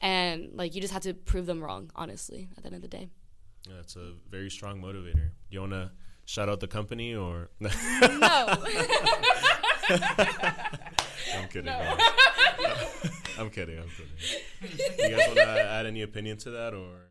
and 0.00 0.50
like 0.54 0.76
you 0.76 0.80
just 0.80 0.92
have 0.92 1.02
to 1.02 1.14
prove 1.14 1.46
them 1.46 1.60
wrong. 1.60 1.90
Honestly, 1.96 2.48
at 2.56 2.62
the 2.62 2.68
end 2.68 2.76
of 2.76 2.82
the 2.82 2.88
day. 2.88 3.08
Yeah, 3.68 3.80
it's 3.80 3.96
a 3.96 4.12
very 4.30 4.48
strong 4.50 4.80
motivator. 4.80 5.14
Do 5.14 5.50
you 5.50 5.60
want 5.60 5.72
to 5.72 5.90
shout 6.24 6.48
out 6.48 6.60
the 6.60 6.68
company 6.68 7.16
or? 7.16 7.50
no. 7.60 7.70
I'm 11.34 11.48
kidding. 11.48 11.64
No. 11.64 11.96
I'm 13.38 13.50
kidding. 13.50 13.78
I'm 13.78 13.88
kidding. 13.88 14.78
You 14.98 15.16
guys 15.16 15.26
want 15.26 15.38
to 15.38 15.68
add 15.68 15.86
any 15.86 16.02
opinion 16.02 16.36
to 16.38 16.50
that 16.50 16.74
or? 16.74 17.10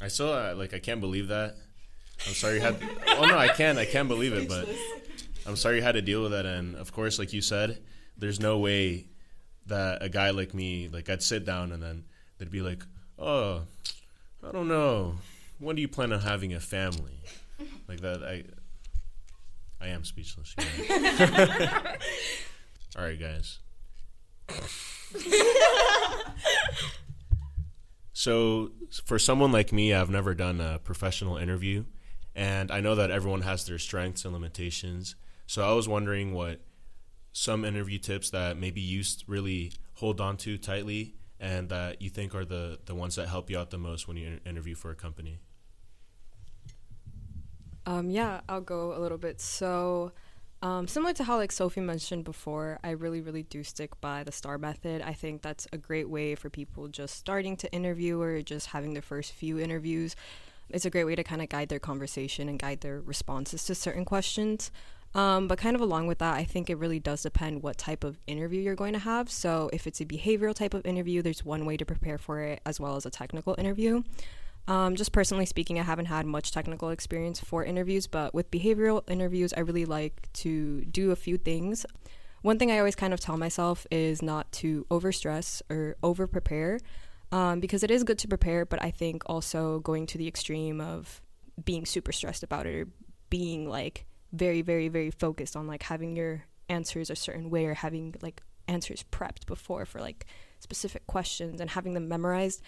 I 0.00 0.08
still 0.08 0.32
uh, 0.32 0.54
like 0.54 0.74
I 0.74 0.78
can't 0.78 1.00
believe 1.00 1.28
that. 1.28 1.56
I'm 2.26 2.34
sorry 2.34 2.56
you 2.56 2.60
had. 2.60 2.76
oh 3.16 3.24
no, 3.24 3.38
I 3.38 3.48
can. 3.48 3.78
I 3.78 3.86
can't 3.86 4.08
believe 4.08 4.34
it, 4.34 4.48
but 4.48 4.68
I'm 5.46 5.56
sorry 5.56 5.76
you 5.76 5.82
had 5.82 5.92
to 5.92 6.02
deal 6.02 6.22
with 6.22 6.32
that. 6.32 6.44
And 6.46 6.76
of 6.76 6.92
course, 6.92 7.18
like 7.18 7.32
you 7.32 7.40
said, 7.40 7.82
there's 8.16 8.40
no 8.40 8.58
way 8.58 9.06
that 9.66 10.02
a 10.02 10.08
guy 10.08 10.30
like 10.30 10.52
me, 10.52 10.88
like 10.88 11.08
I'd 11.08 11.22
sit 11.22 11.46
down 11.46 11.72
and 11.72 11.82
then 11.82 12.04
they'd 12.38 12.50
be 12.50 12.60
like, 12.60 12.82
"Oh, 13.18 13.62
I 14.46 14.52
don't 14.52 14.68
know. 14.68 15.16
When 15.58 15.76
do 15.76 15.82
you 15.82 15.88
plan 15.88 16.12
on 16.12 16.20
having 16.20 16.52
a 16.52 16.60
family? 16.60 17.20
Like 17.88 18.00
that, 18.00 18.22
I, 18.22 18.44
I 19.80 19.88
am 19.88 20.04
speechless. 20.04 20.54
Yeah. 20.58 21.96
All 22.96 23.04
right, 23.04 23.18
guys. 23.18 23.58
so, 28.12 28.72
for 29.04 29.18
someone 29.18 29.52
like 29.52 29.72
me, 29.72 29.94
I've 29.94 30.10
never 30.10 30.34
done 30.34 30.60
a 30.60 30.78
professional 30.78 31.36
interview, 31.36 31.84
and 32.34 32.70
I 32.70 32.80
know 32.80 32.94
that 32.94 33.10
everyone 33.10 33.42
has 33.42 33.64
their 33.64 33.78
strengths 33.78 34.24
and 34.24 34.34
limitations. 34.34 35.14
So, 35.46 35.68
I 35.68 35.72
was 35.72 35.88
wondering 35.88 36.34
what 36.34 36.60
some 37.32 37.64
interview 37.64 37.98
tips 37.98 38.30
that 38.30 38.56
maybe 38.56 38.80
you 38.80 39.02
really 39.26 39.72
hold 39.94 40.20
on 40.20 40.36
to 40.38 40.58
tightly 40.58 41.14
and 41.40 41.68
that 41.68 42.00
you 42.00 42.10
think 42.10 42.34
are 42.34 42.44
the, 42.44 42.78
the 42.86 42.94
ones 42.94 43.16
that 43.16 43.28
help 43.28 43.50
you 43.50 43.58
out 43.58 43.70
the 43.70 43.78
most 43.78 44.06
when 44.08 44.16
you 44.16 44.40
interview 44.46 44.74
for 44.74 44.90
a 44.90 44.94
company? 44.94 45.38
Um, 47.86 48.10
yeah, 48.10 48.40
I'll 48.48 48.60
go 48.60 48.96
a 48.96 49.00
little 49.00 49.18
bit. 49.18 49.40
So, 49.40 50.12
um, 50.62 50.88
similar 50.88 51.12
to 51.14 51.24
how 51.24 51.36
like 51.36 51.52
Sofi 51.52 51.80
mentioned 51.80 52.24
before, 52.24 52.78
I 52.82 52.90
really, 52.90 53.20
really 53.20 53.42
do 53.42 53.62
stick 53.62 54.00
by 54.00 54.24
the 54.24 54.32
STAR 54.32 54.56
method. 54.56 55.02
I 55.02 55.12
think 55.12 55.42
that's 55.42 55.66
a 55.72 55.78
great 55.78 56.08
way 56.08 56.34
for 56.34 56.48
people 56.48 56.88
just 56.88 57.16
starting 57.16 57.56
to 57.58 57.70
interview 57.72 58.18
or 58.20 58.40
just 58.40 58.68
having 58.68 58.94
their 58.94 59.02
first 59.02 59.32
few 59.32 59.58
interviews. 59.58 60.16
It's 60.70 60.86
a 60.86 60.90
great 60.90 61.04
way 61.04 61.14
to 61.14 61.22
kind 61.22 61.42
of 61.42 61.50
guide 61.50 61.68
their 61.68 61.78
conversation 61.78 62.48
and 62.48 62.58
guide 62.58 62.80
their 62.80 63.00
responses 63.00 63.64
to 63.66 63.74
certain 63.74 64.06
questions. 64.06 64.70
Um, 65.14 65.46
but 65.46 65.58
kind 65.58 65.76
of 65.76 65.80
along 65.80 66.08
with 66.08 66.18
that, 66.18 66.34
I 66.34 66.44
think 66.44 66.68
it 66.68 66.76
really 66.76 66.98
does 66.98 67.22
depend 67.22 67.62
what 67.62 67.78
type 67.78 68.02
of 68.02 68.18
interview 68.26 68.60
you're 68.60 68.74
going 68.74 68.94
to 68.94 68.98
have. 68.98 69.30
So 69.30 69.70
if 69.72 69.86
it's 69.86 70.00
a 70.00 70.04
behavioral 70.04 70.54
type 70.54 70.74
of 70.74 70.84
interview, 70.84 71.22
there's 71.22 71.44
one 71.44 71.64
way 71.64 71.76
to 71.76 71.84
prepare 71.84 72.18
for 72.18 72.40
it, 72.40 72.60
as 72.66 72.80
well 72.80 72.96
as 72.96 73.06
a 73.06 73.10
technical 73.10 73.54
interview. 73.56 74.02
Um, 74.66 74.96
just 74.96 75.12
personally 75.12 75.46
speaking, 75.46 75.78
I 75.78 75.82
haven't 75.82 76.06
had 76.06 76.26
much 76.26 76.50
technical 76.50 76.90
experience 76.90 77.38
for 77.38 77.64
interviews, 77.64 78.06
but 78.06 78.34
with 78.34 78.50
behavioral 78.50 79.08
interviews, 79.08 79.52
I 79.56 79.60
really 79.60 79.84
like 79.84 80.32
to 80.34 80.84
do 80.86 81.10
a 81.10 81.16
few 81.16 81.36
things. 81.36 81.86
One 82.42 82.58
thing 82.58 82.70
I 82.70 82.78
always 82.78 82.96
kind 82.96 83.12
of 83.12 83.20
tell 83.20 83.36
myself 83.36 83.86
is 83.90 84.20
not 84.20 84.50
to 84.52 84.86
overstress 84.90 85.62
or 85.70 85.96
over 86.02 86.26
prepare, 86.26 86.80
um, 87.30 87.60
because 87.60 87.82
it 87.82 87.90
is 87.90 88.04
good 88.04 88.18
to 88.18 88.28
prepare, 88.28 88.64
but 88.64 88.82
I 88.82 88.90
think 88.90 89.22
also 89.26 89.78
going 89.80 90.06
to 90.06 90.18
the 90.18 90.26
extreme 90.26 90.80
of 90.80 91.20
being 91.64 91.86
super 91.86 92.10
stressed 92.10 92.42
about 92.42 92.66
it 92.66 92.74
or 92.74 92.88
being 93.30 93.68
like 93.68 94.06
very 94.34 94.62
very 94.62 94.88
very 94.88 95.10
focused 95.10 95.56
on 95.56 95.66
like 95.66 95.82
having 95.82 96.16
your 96.16 96.44
answers 96.68 97.10
a 97.10 97.16
certain 97.16 97.50
way 97.50 97.66
or 97.66 97.74
having 97.74 98.14
like 98.22 98.42
answers 98.68 99.04
prepped 99.10 99.46
before 99.46 99.84
for 99.84 100.00
like 100.00 100.26
specific 100.58 101.06
questions 101.06 101.60
and 101.60 101.70
having 101.70 101.94
them 101.94 102.08
memorized 102.08 102.62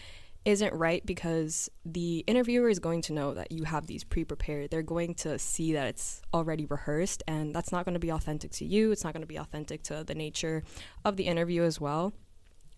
isn't 0.45 0.73
right 0.75 1.05
because 1.05 1.69
the 1.85 2.19
interviewer 2.29 2.69
is 2.69 2.79
going 2.79 3.03
to 3.03 3.13
know 3.13 3.35
that 3.35 3.51
you 3.51 3.65
have 3.65 3.89
these 3.89 4.05
pre-prepared. 4.05 4.71
They're 4.71 4.83
going 4.83 5.15
to 5.17 5.41
see 5.41 5.73
that 5.73 5.89
it's 5.89 6.23
already 6.33 6.67
rehearsed 6.67 7.25
and 7.27 7.53
that's 7.53 7.73
not 7.73 7.85
going 7.85 7.95
to 7.95 8.01
be 8.01 8.11
authentic 8.11 8.53
to 8.53 8.65
you. 8.65 8.93
It's 8.93 9.03
not 9.03 9.13
going 9.13 9.23
to 9.23 9.27
be 9.27 9.41
authentic 9.41 9.83
to 9.85 10.05
the 10.05 10.15
nature 10.15 10.63
of 11.05 11.17
the 11.17 11.25
interview 11.25 11.63
as 11.63 11.81
well. 11.81 12.13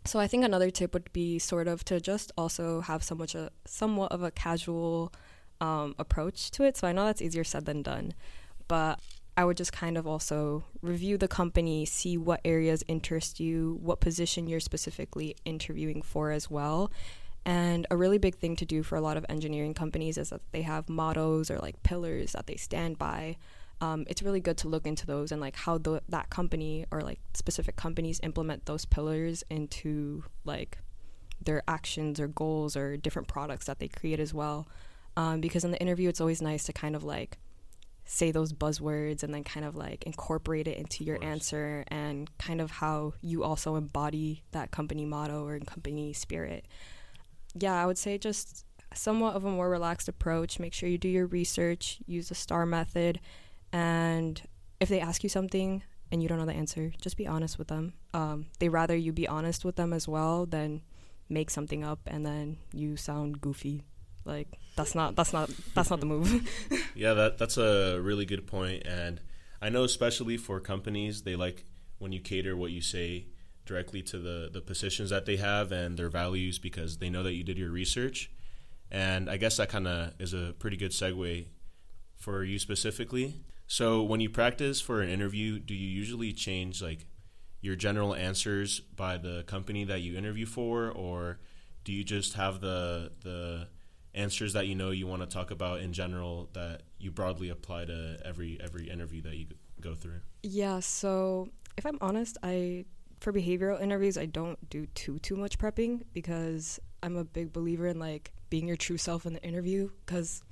So 0.07 0.19
i 0.19 0.27
think 0.27 0.45
another 0.45 0.71
tip 0.71 0.95
would 0.95 1.13
be 1.13 1.39
sort 1.39 1.69
of 1.69 1.85
to 1.85 2.01
just 2.01 2.33
also 2.39 2.81
have 2.81 3.03
somewhat 3.03 3.35
a 3.35 3.51
somewhat 3.67 4.13
of 4.13 4.23
a 4.23 4.31
casual 4.31 5.13
um, 5.61 5.95
approach 5.99 6.51
to 6.53 6.63
it. 6.63 6.79
So 6.79 6.89
i 6.89 6.93
know 6.93 7.05
that's 7.05 7.21
easier 7.21 7.45
said 7.45 7.67
than 7.67 7.83
done 7.83 8.15
but 8.69 9.01
I 9.37 9.45
would 9.45 9.57
just 9.57 9.73
kind 9.73 9.97
of 9.97 10.07
also 10.07 10.65
review 10.83 11.17
the 11.17 11.29
company, 11.29 11.85
see 11.85 12.17
what 12.17 12.41
areas 12.45 12.83
interest 12.89 13.39
you, 13.39 13.79
what 13.81 14.01
position 14.01 14.47
you're 14.49 14.61
specifically 14.61 15.37
interviewing 15.45 16.03
for 16.03 16.31
as 16.31 16.51
well. 16.51 16.91
And 17.45 17.87
a 17.91 17.97
really 17.97 18.19
big 18.19 18.35
thing 18.35 18.57
to 18.57 18.67
do 18.67 18.83
for 18.83 18.97
a 18.97 19.01
lot 19.01 19.17
of 19.17 19.25
engineering 19.29 19.75
companies 19.75 20.19
is 20.19 20.31
that 20.31 20.43
they 20.53 20.63
have 20.63 20.89
mottos 20.89 21.51
or 21.51 21.59
like 21.59 21.83
pillars 21.83 22.33
that 22.33 22.47
they 22.47 22.57
stand 22.57 22.99
by. 22.99 23.37
Um, 23.81 24.05
it's 24.09 24.23
really 24.23 24.41
good 24.41 24.59
to 24.59 24.69
look 24.69 24.87
into 24.87 25.07
those 25.07 25.31
and 25.31 25.41
like 25.41 25.55
how 25.55 25.79
the, 25.79 26.03
that 26.09 26.31
company 26.31 26.85
or 26.91 27.01
like 27.01 27.21
specific 27.35 27.77
companies 27.77 28.19
implement 28.25 28.67
those 28.67 28.85
pillars 28.85 29.45
into 29.49 30.25
like 30.45 30.79
their 31.41 31.63
actions 31.69 32.19
or 32.19 32.27
goals 32.27 32.77
or 32.77 32.97
different 32.97 33.29
products 33.29 33.67
that 33.67 33.79
they 33.79 33.89
create 33.89 34.19
as 34.19 34.35
well. 34.35 34.69
Um, 35.17 35.41
because 35.41 35.65
in 35.65 35.71
the 35.71 35.81
interview, 35.81 36.09
it's 36.09 36.21
always 36.21 36.43
nice 36.43 36.65
to 36.65 36.73
kind 36.73 36.97
of 36.97 37.05
like 37.05 37.39
say 38.11 38.31
those 38.31 38.55
buzzwords 38.55 39.23
and 39.23 39.35
then 39.35 39.45
kind 39.45 39.67
of 39.67 39.77
like 39.77 40.03
incorporate 40.05 40.67
it 40.67 40.79
into 40.79 41.05
your 41.05 41.23
answer 41.23 41.85
and 41.89 42.31
kind 42.39 42.59
of 42.59 42.71
how 42.71 43.13
you 43.21 43.45
also 43.45 43.77
embody 43.77 44.43
that 44.53 44.71
company 44.71 45.05
motto 45.05 45.47
or 45.47 45.59
company 45.61 46.15
spirit. 46.15 46.65
Yeah, 47.55 47.75
I 47.75 47.85
would 47.85 47.99
say 47.99 48.17
just 48.17 48.65
somewhat 48.95 49.37
of 49.37 49.45
a 49.45 49.51
more 49.51 49.69
relaxed 49.69 50.09
approach. 50.09 50.59
Make 50.59 50.73
sure 50.73 50.89
you 50.89 50.97
do 50.97 51.09
your 51.09 51.27
research, 51.27 51.99
use 52.07 52.31
the 52.31 52.35
STAR 52.35 52.65
method, 52.65 53.21
and 53.75 54.41
if 54.81 54.89
they 54.89 55.01
ask 55.01 55.23
you 55.23 55.29
something 55.29 55.83
and 56.11 56.23
you 56.23 56.31
don't 56.31 56.39
know 56.39 56.47
the 56.47 56.55
answer, 56.55 56.95
just 57.03 57.19
be 57.19 57.27
honest 57.27 57.59
with 57.59 57.69
them. 57.69 57.93
Um, 58.15 58.47
they 58.59 58.71
rather 58.71 58.97
you 58.97 59.13
be 59.13 59.29
honest 59.29 59.67
with 59.67 59.77
them 59.77 59.93
as 59.93 60.09
well 60.09 60.47
than 60.47 60.81
make 61.29 61.51
something 61.51 61.85
up 61.85 62.01
and 62.07 62.25
then 62.25 62.57
you 62.73 62.97
sound 62.97 63.43
goofy 63.43 63.83
like 64.29 64.47
that's 64.77 64.95
not 64.95 65.17
that's 65.17 65.33
not 65.33 65.51
that's 65.75 65.91
not 65.91 66.01
the 66.01 66.07
move. 66.07 66.49
yeah, 66.95 67.15
that 67.15 67.39
that's 67.39 67.57
a 67.57 67.99
really 68.01 68.27
good 68.27 68.47
point, 68.47 68.87
and 68.87 69.21
I 69.61 69.71
know 69.71 69.85
especially 69.85 70.37
for 70.37 70.61
companies, 70.61 71.23
they 71.23 71.35
like 71.35 71.65
when 71.99 72.13
you 72.13 72.21
cater 72.21 72.57
what 72.57 72.71
you 72.71 72.81
say 72.81 73.27
directly 73.67 74.03
to 74.03 74.19
the 74.19 74.51
the 74.53 74.61
positions 74.61 75.11
that 75.11 75.27
they 75.27 75.37
have 75.37 75.73
and 75.73 75.99
their 75.99 76.09
values 76.09 76.59
because 76.59 76.99
they 76.99 77.11
know 77.11 77.23
that 77.23 77.35
you 77.35 77.43
did 77.43 77.59
your 77.59 77.71
research. 77.71 78.31
And 78.91 79.29
I 79.29 79.37
guess 79.37 79.59
that 79.59 79.69
kind 79.69 79.87
of 79.87 80.13
is 80.19 80.33
a 80.33 80.55
pretty 80.59 80.77
good 80.77 80.93
segue 80.93 81.47
for 82.17 82.43
you 82.43 82.59
specifically. 82.59 83.43
So 83.67 84.03
when 84.03 84.21
you 84.21 84.31
practice 84.31 84.81
for 84.81 85.03
an 85.03 85.11
interview, 85.11 85.59
do 85.59 85.75
you 85.75 85.87
usually 85.87 86.33
change 86.33 86.81
like 86.81 87.07
your 87.61 87.77
general 87.77 88.15
answers 88.15 88.81
by 88.81 89.19
the 89.19 89.43
company 89.47 89.85
that 89.85 90.01
you 90.01 90.17
interview 90.17 90.47
for, 90.47 90.91
or 90.91 91.39
do 91.85 91.93
you 91.93 92.05
just 92.05 92.35
have 92.35 92.61
the 92.61 93.13
the 93.23 93.69
answers 94.19 94.53
that 94.53 94.67
you 94.67 94.75
know 94.75 94.91
you 94.91 95.07
want 95.07 95.23
to 95.23 95.29
talk 95.29 95.51
about 95.51 95.81
in 95.81 95.93
general 95.93 96.49
that 96.53 96.83
you 96.99 97.11
broadly 97.11 97.49
apply 97.49 97.85
to 97.87 98.19
every 98.25 98.59
every 98.61 98.91
interview 98.91 99.23
that 99.23 99.37
you 99.37 99.47
go 99.81 99.95
through? 99.95 100.21
Yeah, 100.43 100.81
so 100.81 101.49
if 101.77 101.87
I'm 101.87 101.99
honest, 102.01 102.37
I 102.43 102.85
for 103.21 103.33
behavioral 103.33 103.81
interviews 103.81 104.19
I 104.19 104.27
don't 104.27 104.69
do 104.69 104.87
too 104.87 105.19
too 105.21 105.37
much 105.37 105.59
prepping 105.59 106.03
because 106.13 106.79
I'm 107.03 107.17
a 107.17 107.25
big 107.25 107.53
believer 107.53 107.87
in 107.87 107.99
like 107.99 108.33
being 108.51 108.67
your 108.67 108.77
true 108.77 108.99
self 108.99 109.27
in 109.27 109.33
the 109.33 109.43
interview 109.43 109.91
cuz 110.07 110.43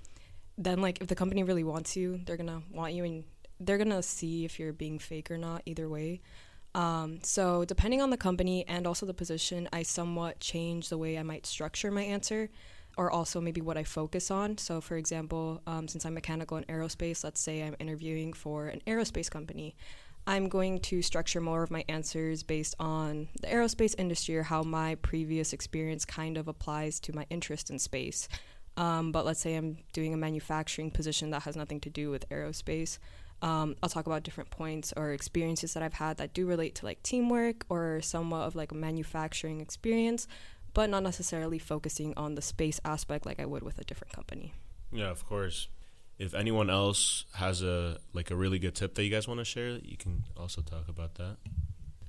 then 0.59 0.81
like 0.81 1.01
if 1.01 1.09
the 1.09 1.15
company 1.15 1.43
really 1.43 1.65
wants 1.65 1.97
you, 1.97 2.21
they're 2.25 2.37
going 2.37 2.49
to 2.49 2.63
want 2.73 2.95
you 2.95 3.05
and 3.05 3.25
they're 3.61 3.77
going 3.77 3.91
to 3.91 4.03
see 4.03 4.45
if 4.45 4.59
you're 4.59 4.73
being 4.73 4.99
fake 4.99 5.31
or 5.31 5.37
not 5.37 5.63
either 5.67 5.89
way. 5.89 6.21
Um, 6.75 7.21
so 7.23 7.65
depending 7.65 8.01
on 8.01 8.11
the 8.11 8.17
company 8.17 8.67
and 8.67 8.87
also 8.87 9.07
the 9.07 9.15
position, 9.15 9.69
I 9.73 9.83
somewhat 9.83 10.41
change 10.41 10.89
the 10.89 10.99
way 10.99 11.19
I 11.19 11.23
might 11.23 11.47
structure 11.47 11.91
my 11.91 12.03
answer 12.03 12.49
or 12.97 13.11
also 13.11 13.41
maybe 13.41 13.61
what 13.61 13.77
I 13.77 13.85
focus 13.85 14.31
on. 14.31 14.59
So, 14.59 14.81
for 14.81 14.97
example, 14.97 15.61
um, 15.67 15.87
since 15.89 16.07
I'm 16.07 16.15
mechanical 16.15 16.57
and 16.57 16.67
aerospace, 16.69 17.23
let's 17.25 17.41
say 17.41 17.63
I'm 17.63 17.77
interviewing 17.79 18.33
for 18.33 18.69
an 18.69 18.81
aerospace 18.87 19.31
company. 19.31 19.77
I'm 20.27 20.49
going 20.49 20.81
to 20.81 21.03
structure 21.03 21.41
more 21.41 21.63
of 21.63 21.71
my 21.71 21.85
answers 21.89 22.43
based 22.43 22.75
on 22.81 23.29
the 23.41 23.47
aerospace 23.47 23.95
industry 23.97 24.37
or 24.37 24.43
how 24.43 24.63
my 24.63 24.97
previous 24.97 25.53
experience 25.53 26.05
kind 26.05 26.37
of 26.37 26.49
applies 26.49 26.99
to 27.01 27.15
my 27.15 27.27
interest 27.31 27.71
in 27.71 27.79
space. 27.79 28.29
Um, 28.77 29.13
but 29.13 29.25
let's 29.25 29.41
say 29.41 29.55
I'm 29.55 29.79
doing 29.93 30.13
a 30.15 30.17
manufacturing 30.17 30.91
position 30.91 31.31
that 31.31 31.43
has 31.43 31.57
nothing 31.57 31.81
to 31.81 31.91
do 31.91 32.11
with 32.11 32.29
aerospace. 32.29 32.99
Um, 33.43 33.77
I'll 33.83 33.89
talk 33.89 34.07
about 34.07 34.23
different 34.23 34.51
points 34.51 34.93
or 34.97 35.13
experiences 35.13 35.75
that 35.75 35.83
I've 35.83 35.95
had 35.95 36.17
that 36.17 36.33
do 36.33 36.47
relate 36.47 36.75
to 36.77 36.87
like 36.87 37.03
teamwork 37.03 37.65
or 37.69 38.01
somewhat 38.01 38.43
of 38.43 38.57
like 38.57 38.73
a 38.73 38.75
manufacturing 38.75 39.61
experience, 39.61 40.27
but 40.77 40.91
not 40.91 41.03
necessarily 41.03 41.59
focusing 41.59 42.13
on 42.19 42.35
the 42.35 42.43
space 42.43 42.79
aspect 42.85 43.25
like 43.25 43.41
I 43.41 43.47
would 43.47 43.63
with 43.63 43.79
a 43.79 43.85
different 43.85 44.13
company. 44.13 44.53
Yeah, 44.93 45.09
of 45.09 45.25
course. 45.25 45.69
If 46.19 46.35
anyone 46.35 46.69
else 46.69 47.25
has 47.37 47.63
a 47.63 47.99
like 48.13 48.31
a 48.31 48.37
really 48.37 48.59
good 48.59 48.75
tip 48.75 48.95
that 48.95 49.03
you 49.03 49.11
guys 49.11 49.27
want 49.27 49.41
to 49.41 49.45
share, 49.45 49.71
you 49.83 49.97
can 49.97 50.25
also 50.37 50.61
talk 50.61 50.87
about 50.89 51.15
that. 51.15 51.39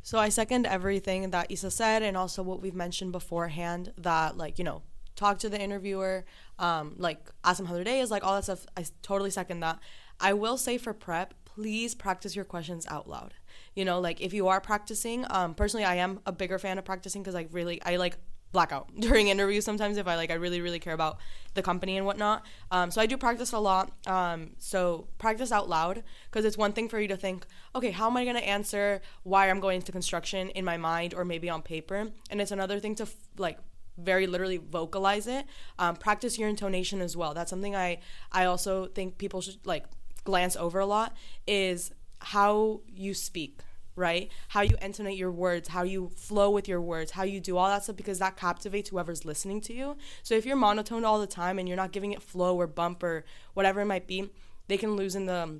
So 0.01 0.19
I 0.19 0.27
second 0.27 0.67
everything 0.67 1.29
that 1.29 1.49
Isa 1.49 1.71
said, 1.71 2.03
and 2.03 2.17
also 2.17 2.43
what 2.43 2.61
we've 2.61 2.75
mentioned 2.75 3.13
beforehand. 3.13 3.93
That 3.97 4.35
like 4.35 4.59
you 4.59 4.65
know, 4.65 4.81
talk 5.15 5.39
to 5.39 5.49
the 5.49 5.59
interviewer, 5.59 6.25
um, 6.59 6.95
like 6.97 7.19
ask 7.45 7.57
them 7.57 7.67
how 7.67 7.73
their 7.73 7.85
day 7.85 8.01
is, 8.01 8.11
like 8.11 8.25
all 8.25 8.35
that 8.35 8.43
stuff. 8.43 8.65
I 8.75 8.83
totally 9.01 9.29
second 9.29 9.61
that. 9.61 9.79
I 10.19 10.33
will 10.33 10.57
say 10.57 10.77
for 10.77 10.93
prep, 10.93 11.33
please 11.45 11.95
practice 11.95 12.35
your 12.35 12.45
questions 12.45 12.85
out 12.89 13.07
loud. 13.07 13.33
You 13.75 13.85
know, 13.85 14.01
like 14.01 14.19
if 14.19 14.33
you 14.33 14.49
are 14.49 14.59
practicing, 14.59 15.25
um, 15.29 15.53
personally, 15.53 15.85
I 15.85 15.95
am 15.95 16.19
a 16.25 16.33
bigger 16.33 16.59
fan 16.59 16.77
of 16.77 16.83
practicing 16.83 17.23
because 17.23 17.35
I 17.35 17.47
really 17.51 17.81
I 17.83 17.95
like 17.95 18.17
blackout 18.51 18.89
during 18.99 19.27
interviews 19.27 19.65
sometimes 19.65 19.97
if 19.97 20.07
I 20.07 20.15
like 20.15 20.31
I 20.31 20.35
really 20.35 20.61
really 20.61 20.79
care 20.79 20.93
about 20.93 21.17
the 21.57 21.61
company 21.61 21.97
and 21.97 22.05
whatnot. 22.05 22.45
Um, 22.71 22.89
so 22.91 23.01
I 23.01 23.05
do 23.05 23.17
practice 23.17 23.51
a 23.51 23.59
lot. 23.59 23.91
Um, 24.07 24.51
so 24.59 25.07
practice 25.17 25.51
out 25.51 25.67
loud 25.67 26.03
because 26.25 26.45
it's 26.45 26.57
one 26.57 26.71
thing 26.71 26.87
for 26.87 26.99
you 26.99 27.07
to 27.09 27.17
think, 27.17 27.45
okay, 27.75 27.91
how 27.91 28.07
am 28.07 28.15
I 28.15 28.23
going 28.23 28.37
to 28.37 28.47
answer 28.47 29.01
why 29.23 29.49
I'm 29.49 29.59
going 29.59 29.77
into 29.77 29.91
construction 29.91 30.49
in 30.51 30.63
my 30.63 30.77
mind 30.77 31.13
or 31.13 31.25
maybe 31.25 31.49
on 31.49 31.61
paper, 31.61 32.11
and 32.29 32.39
it's 32.39 32.51
another 32.51 32.79
thing 32.79 32.95
to 32.95 33.03
f- 33.03 33.15
like 33.37 33.57
very 33.97 34.27
literally 34.27 34.57
vocalize 34.57 35.27
it. 35.27 35.45
Um, 35.79 35.95
practice 35.95 36.37
your 36.37 36.47
intonation 36.47 37.01
as 37.01 37.17
well. 37.17 37.33
That's 37.33 37.49
something 37.49 37.75
I 37.75 37.99
I 38.31 38.45
also 38.45 38.85
think 38.85 39.17
people 39.17 39.41
should 39.41 39.65
like 39.65 39.85
glance 40.23 40.55
over 40.55 40.79
a 40.79 40.85
lot 40.85 41.15
is 41.47 41.91
how 42.19 42.81
you 42.87 43.13
speak 43.13 43.61
right? 43.97 44.31
How 44.49 44.61
you 44.61 44.77
intonate 44.81 45.17
your 45.17 45.31
words, 45.31 45.67
how 45.67 45.83
you 45.83 46.11
flow 46.15 46.51
with 46.51 46.67
your 46.67 46.79
words, 46.79 47.11
how 47.11 47.23
you 47.23 47.41
do 47.41 47.57
all 47.57 47.67
that 47.67 47.83
stuff 47.83 47.97
because 47.97 48.19
that 48.19 48.37
captivates 48.37 48.89
whoever's 48.89 49.25
listening 49.25 49.59
to 49.61 49.73
you. 49.73 49.97
So 50.23 50.35
if 50.35 50.45
you're 50.45 50.55
monotone 50.55 51.03
all 51.03 51.19
the 51.19 51.27
time 51.27 51.59
and 51.59 51.67
you're 51.67 51.75
not 51.75 51.91
giving 51.91 52.13
it 52.13 52.21
flow 52.21 52.55
or 52.55 52.67
bump 52.67 53.03
or 53.03 53.25
whatever 53.55 53.81
it 53.81 53.85
might 53.85 54.07
be, 54.07 54.29
they 54.67 54.77
can 54.77 54.95
lose 54.95 55.15
in 55.15 55.25
the 55.25 55.59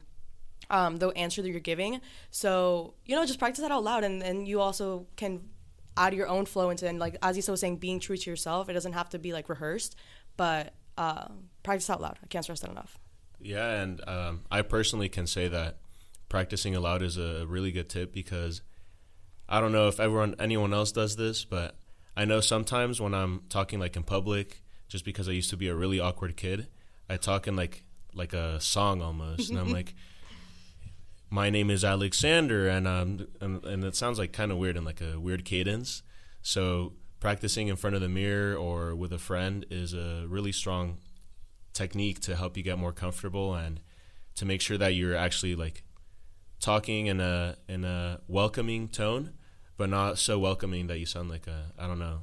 um, 0.69 0.97
the 0.97 1.10
answer 1.10 1.41
that 1.41 1.50
you're 1.50 1.60
giving. 1.60 2.00
So 2.30 2.93
you 3.06 3.15
know, 3.15 3.26
just 3.26 3.39
practice 3.39 3.62
that 3.62 3.71
out 3.71 3.84
loud, 3.84 4.04
and 4.04 4.21
then 4.21 4.45
you 4.45 4.62
also 4.62 5.08
can 5.15 5.50
add 5.97 6.13
your 6.13 6.28
own 6.28 6.45
flow 6.45 6.69
into 6.69 6.88
and 6.88 7.00
like 7.00 7.17
as 7.23 7.36
you 7.36 7.52
was 7.52 7.60
saying, 7.60 7.78
being 7.78 8.00
true 8.00 8.17
to 8.17 8.30
yourself. 8.30 8.69
It 8.69 8.73
doesn't 8.73 8.93
have 8.93 9.10
to 9.10 9.19
be 9.19 9.34
like 9.34 9.50
rehearsed, 9.50 9.95
but 10.36 10.73
uh, 10.97 11.28
practice 11.63 11.89
out 11.89 12.02
loud. 12.02 12.19
I 12.23 12.28
can't 12.28 12.43
stress 12.43 12.60
that 12.62 12.69
enough. 12.69 13.00
Yeah, 13.39 13.82
and 13.82 14.08
um, 14.08 14.43
I 14.52 14.62
personally 14.62 15.10
can 15.10 15.28
say 15.28 15.47
that 15.47 15.78
practicing 16.30 16.76
aloud 16.76 17.02
is 17.02 17.18
a 17.18 17.46
really 17.48 17.72
good 17.72 17.90
tip 17.90 18.13
because 18.13 18.62
I 19.48 19.62
don't 19.62 19.72
know 19.72 19.88
if 19.88 20.00
everyone 20.00 20.36
anyone 20.40 20.74
else 20.74 20.92
does 20.92 21.16
this, 21.16 21.46
but 21.46 21.78
I 22.16 22.26
know 22.26 22.42
sometimes 22.42 23.00
when 23.00 23.13
I'm 23.13 23.44
talking 23.50 23.80
like 23.80 23.96
in 23.96 24.04
public, 24.04 24.62
just 24.88 25.06
because 25.06 25.30
I 25.30 25.32
used 25.32 25.50
to 25.52 25.58
be 25.58 25.68
a 25.68 25.76
really 25.76 26.00
awkward 26.00 26.36
kid, 26.36 26.68
I 27.10 27.18
talk 27.18 27.48
in 27.48 27.56
like 27.56 27.84
like 28.13 28.34
a 28.34 28.60
song 28.60 29.02
almost, 29.02 29.50
and 29.50 29.60
I'm 29.60 29.72
like, 29.80 29.94
"My 31.30 31.50
name 31.50 31.70
is 31.70 31.86
Alexander," 31.86 32.68
and 32.68 32.88
um 32.88 33.28
and, 33.40 33.63
and 33.63 33.84
it 33.84 33.96
sounds 33.96 34.20
like 34.20 34.34
kind 34.34 34.52
of 34.52 34.58
weird 34.58 34.76
in 34.76 34.84
like 34.84 35.02
a 35.02 35.20
weird 35.20 35.46
cadence. 35.46 36.04
So 36.42 36.94
practicing 37.20 37.68
in 37.68 37.76
front 37.76 37.96
of 37.96 38.02
the 38.02 38.10
mirror 38.10 38.56
or 38.56 38.96
with 38.96 39.12
a 39.12 39.18
friend 39.18 39.66
is 39.70 39.94
a 39.94 40.26
really 40.28 40.52
strong 40.52 40.98
technique 41.74 42.20
to 42.22 42.36
help 42.36 42.58
you 42.58 42.63
get 42.63 42.78
more 42.78 42.92
comfortable 42.92 43.54
and 43.54 43.80
to 44.36 44.46
make 44.46 44.62
sure 44.62 44.78
that 44.78 44.94
you're 44.94 45.16
actually 45.16 45.56
like 45.56 45.84
talking 46.60 47.08
in 47.08 47.20
a 47.20 47.56
in 47.67 47.86
a 47.86 48.22
welcoming 48.28 48.88
tone, 48.88 49.34
but 49.78 49.89
not 49.89 50.17
so 50.17 50.39
welcoming 50.39 50.88
that 50.88 51.00
you 51.00 51.06
sound 51.06 51.30
like 51.30 51.48
a 51.48 51.72
I 51.78 51.88
don't 51.88 52.00
know, 52.00 52.22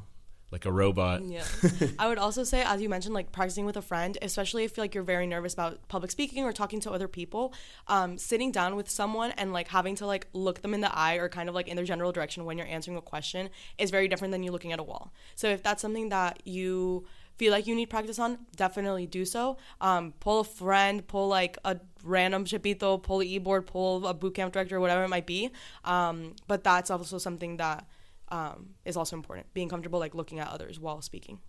like 0.55 0.67
a 0.67 0.73
robot. 0.73 1.25
Yeah. 1.25 1.45
I 1.99 2.07
would 2.07 2.17
also 2.17 2.45
say, 2.45 2.63
as 2.63 2.81
you 2.81 2.89
mentioned, 2.89 3.13
like 3.13 3.33
practicing 3.33 3.67
with 3.67 3.77
a 3.77 3.83
friend, 3.83 4.17
especially 4.23 4.63
if 4.63 4.79
like 4.79 4.95
you're 4.95 5.03
very 5.03 5.27
nervous 5.27 5.53
about 5.53 5.89
public 5.89 6.13
speaking 6.13 6.45
or 6.45 6.53
talking 6.53 6.79
to 6.81 6.93
other 6.93 7.09
people, 7.09 7.53
um, 7.89 8.19
sitting 8.19 8.53
down 8.53 8.77
with 8.77 8.89
someone 8.89 9.33
and 9.33 9.53
like 9.53 9.67
having 9.67 9.97
to 9.97 10.07
like 10.07 10.29
look 10.33 10.63
them 10.63 10.73
in 10.73 10.81
the 10.81 10.97
eye 10.97 11.17
or 11.17 11.29
kind 11.29 11.49
of 11.49 11.57
like 11.57 11.67
in 11.67 11.75
their 11.75 11.85
general 11.85 12.13
direction 12.13 12.45
when 12.45 12.57
you're 12.57 12.69
answering 12.69 12.97
a 12.97 13.03
question 13.03 13.51
is 13.79 13.91
very 13.91 14.07
different 14.07 14.31
than 14.31 14.45
you 14.45 14.53
looking 14.53 14.73
at 14.73 14.79
a 14.79 14.85
wall. 14.85 15.13
So 15.35 15.49
if 15.49 15.61
that's 15.61 15.83
something 15.83 16.11
that 16.11 16.47
you 16.47 17.05
feel 17.37 17.53
like 17.53 17.67
you 17.67 17.75
need 17.75 17.91
practice 17.91 18.19
on, 18.19 18.39
definitely 18.57 19.07
do 19.07 19.25
so. 19.25 19.57
Um, 19.81 20.13
pull 20.21 20.41
a 20.41 20.45
friend, 20.45 21.07
pull 21.07 21.29
like 21.29 21.59
a 21.65 21.79
random 22.03 22.45
SHPEito, 22.45 23.03
pull 23.03 23.21
an 23.21 23.27
e-board, 23.27 23.67
pull 23.67 24.07
a 24.07 24.15
bootcamp 24.15 24.53
director, 24.53 24.81
whatever 24.81 25.05
it 25.05 25.09
might 25.09 25.27
be. 25.27 25.51
Um, 25.85 26.35
but 26.47 26.65
that's 26.65 26.91
also 26.91 27.19
something 27.19 27.57
that 27.59 27.87
um, 28.29 28.71
is 28.85 28.97
also 28.97 29.17
important. 29.17 29.53
Being 29.55 29.69
comfortable 29.69 29.99
like 29.99 30.15
looking 30.15 30.39
at 30.39 30.49
others 30.49 30.79
while 30.79 31.01
speaking. 31.03 31.41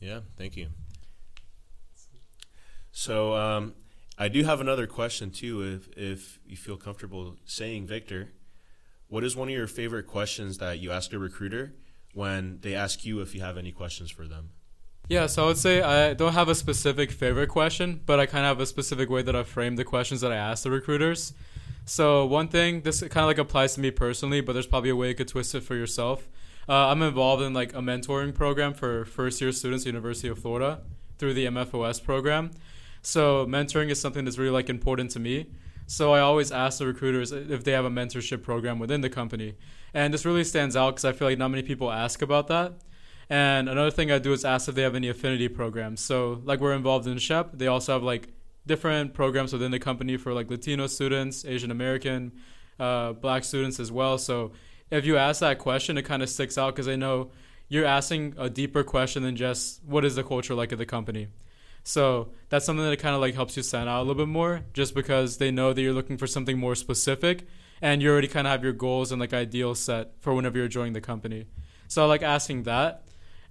Yeah, 0.00 0.20
thank 0.36 0.56
you. 0.56 0.68
So 2.92 3.34
um, 3.34 3.74
I 4.18 4.28
do 4.28 4.44
have 4.44 4.60
another 4.60 4.86
question 4.86 5.30
too. 5.30 5.62
If 5.62 5.88
if 5.96 6.40
you 6.46 6.56
feel 6.56 6.76
comfortable 6.76 7.36
saying, 7.44 7.86
Victor, 7.86 8.32
what 9.08 9.24
is 9.24 9.36
one 9.36 9.48
of 9.48 9.54
your 9.54 9.66
favorite 9.66 10.06
questions 10.06 10.58
that 10.58 10.78
you 10.78 10.92
ask 10.92 11.12
a 11.12 11.18
recruiter 11.18 11.74
when 12.12 12.58
they 12.60 12.74
ask 12.74 13.04
you 13.04 13.20
if 13.20 13.34
you 13.34 13.40
have 13.40 13.56
any 13.56 13.72
questions 13.72 14.10
for 14.10 14.26
them? 14.26 14.50
Yeah, 15.08 15.26
so 15.26 15.44
I 15.44 15.46
would 15.48 15.58
say 15.58 15.82
I 15.82 16.14
don't 16.14 16.32
have 16.32 16.48
a 16.48 16.54
specific 16.54 17.10
favorite 17.10 17.48
question, 17.48 18.00
but 18.06 18.18
I 18.18 18.24
kind 18.24 18.46
of 18.46 18.56
have 18.56 18.60
a 18.60 18.66
specific 18.66 19.10
way 19.10 19.20
that 19.20 19.36
I 19.36 19.42
frame 19.42 19.76
the 19.76 19.84
questions 19.84 20.22
that 20.22 20.32
I 20.32 20.36
ask 20.36 20.62
the 20.62 20.70
recruiters. 20.70 21.34
So 21.84 22.24
one 22.24 22.48
thing, 22.48 22.80
this 22.80 23.00
kind 23.00 23.18
of 23.18 23.26
like 23.26 23.36
applies 23.36 23.74
to 23.74 23.80
me 23.80 23.90
personally, 23.90 24.40
but 24.40 24.54
there's 24.54 24.66
probably 24.66 24.88
a 24.88 24.96
way 24.96 25.08
you 25.08 25.14
could 25.14 25.28
twist 25.28 25.54
it 25.54 25.62
for 25.62 25.74
yourself. 25.74 26.26
Uh, 26.66 26.88
I'm 26.88 27.02
involved 27.02 27.42
in 27.42 27.52
like 27.52 27.74
a 27.74 27.78
mentoring 27.78 28.34
program 28.34 28.72
for 28.72 29.04
first 29.04 29.42
year 29.42 29.52
students 29.52 29.84
at 29.84 29.88
University 29.88 30.28
of 30.28 30.38
Florida 30.38 30.80
through 31.18 31.34
the 31.34 31.44
MFOS 31.46 32.02
program. 32.02 32.52
So 33.02 33.44
mentoring 33.44 33.90
is 33.90 34.00
something 34.00 34.24
that's 34.24 34.38
really 34.38 34.50
like 34.50 34.70
important 34.70 35.10
to 35.10 35.20
me. 35.20 35.50
So 35.86 36.14
I 36.14 36.20
always 36.20 36.50
ask 36.50 36.78
the 36.78 36.86
recruiters 36.86 37.30
if 37.30 37.62
they 37.62 37.72
have 37.72 37.84
a 37.84 37.90
mentorship 37.90 38.42
program 38.42 38.78
within 38.78 39.02
the 39.02 39.10
company. 39.10 39.56
And 39.92 40.14
this 40.14 40.24
really 40.24 40.44
stands 40.44 40.74
out 40.74 40.92
because 40.92 41.04
I 41.04 41.12
feel 41.12 41.28
like 41.28 41.36
not 41.36 41.48
many 41.48 41.62
people 41.62 41.92
ask 41.92 42.22
about 42.22 42.48
that. 42.48 42.72
And 43.30 43.68
another 43.68 43.90
thing 43.90 44.10
I 44.10 44.18
do 44.18 44.32
is 44.32 44.44
ask 44.44 44.68
if 44.68 44.74
they 44.74 44.82
have 44.82 44.94
any 44.94 45.08
affinity 45.08 45.48
programs. 45.48 46.00
So 46.00 46.40
like 46.44 46.60
we're 46.60 46.74
involved 46.74 47.06
in 47.06 47.16
SHPE, 47.16 47.58
they 47.58 47.66
also 47.66 47.92
have 47.94 48.02
like 48.02 48.28
different 48.66 49.14
programs 49.14 49.52
within 49.52 49.70
the 49.70 49.78
company 49.78 50.16
for 50.16 50.32
like 50.32 50.50
Latino 50.50 50.86
students, 50.86 51.44
Asian 51.44 51.70
American, 51.70 52.32
uh, 52.78 53.12
Black 53.12 53.44
students 53.44 53.80
as 53.80 53.90
well. 53.90 54.18
So 54.18 54.52
if 54.90 55.06
you 55.06 55.16
ask 55.16 55.40
that 55.40 55.58
question, 55.58 55.98
it 55.98 56.02
kind 56.02 56.22
of 56.22 56.28
sticks 56.28 56.58
out 56.58 56.74
because 56.74 56.88
I 56.88 56.96
know 56.96 57.30
you're 57.68 57.86
asking 57.86 58.34
a 58.36 58.50
deeper 58.50 58.84
question 58.84 59.22
than 59.22 59.36
just 59.36 59.82
what 59.84 60.04
is 60.04 60.14
the 60.14 60.22
culture 60.22 60.54
like 60.54 60.72
at 60.72 60.78
the 60.78 60.86
company. 60.86 61.28
So 61.82 62.30
that's 62.48 62.64
something 62.64 62.84
that 62.84 62.98
kind 62.98 63.14
of 63.14 63.20
like 63.20 63.34
helps 63.34 63.56
you 63.56 63.62
stand 63.62 63.88
out 63.88 63.98
a 63.98 64.04
little 64.04 64.14
bit 64.14 64.28
more, 64.28 64.62
just 64.72 64.94
because 64.94 65.36
they 65.36 65.50
know 65.50 65.72
that 65.72 65.80
you're 65.82 65.92
looking 65.92 66.16
for 66.16 66.26
something 66.26 66.58
more 66.58 66.74
specific, 66.74 67.46
and 67.82 68.00
you 68.00 68.10
already 68.10 68.28
kind 68.28 68.46
of 68.46 68.52
have 68.52 68.64
your 68.64 68.72
goals 68.72 69.12
and 69.12 69.20
like 69.20 69.34
ideals 69.34 69.80
set 69.80 70.12
for 70.20 70.34
whenever 70.34 70.56
you're 70.56 70.68
joining 70.68 70.94
the 70.94 71.00
company. 71.00 71.46
So 71.88 72.02
I 72.02 72.06
like 72.06 72.22
asking 72.22 72.62
that, 72.62 73.03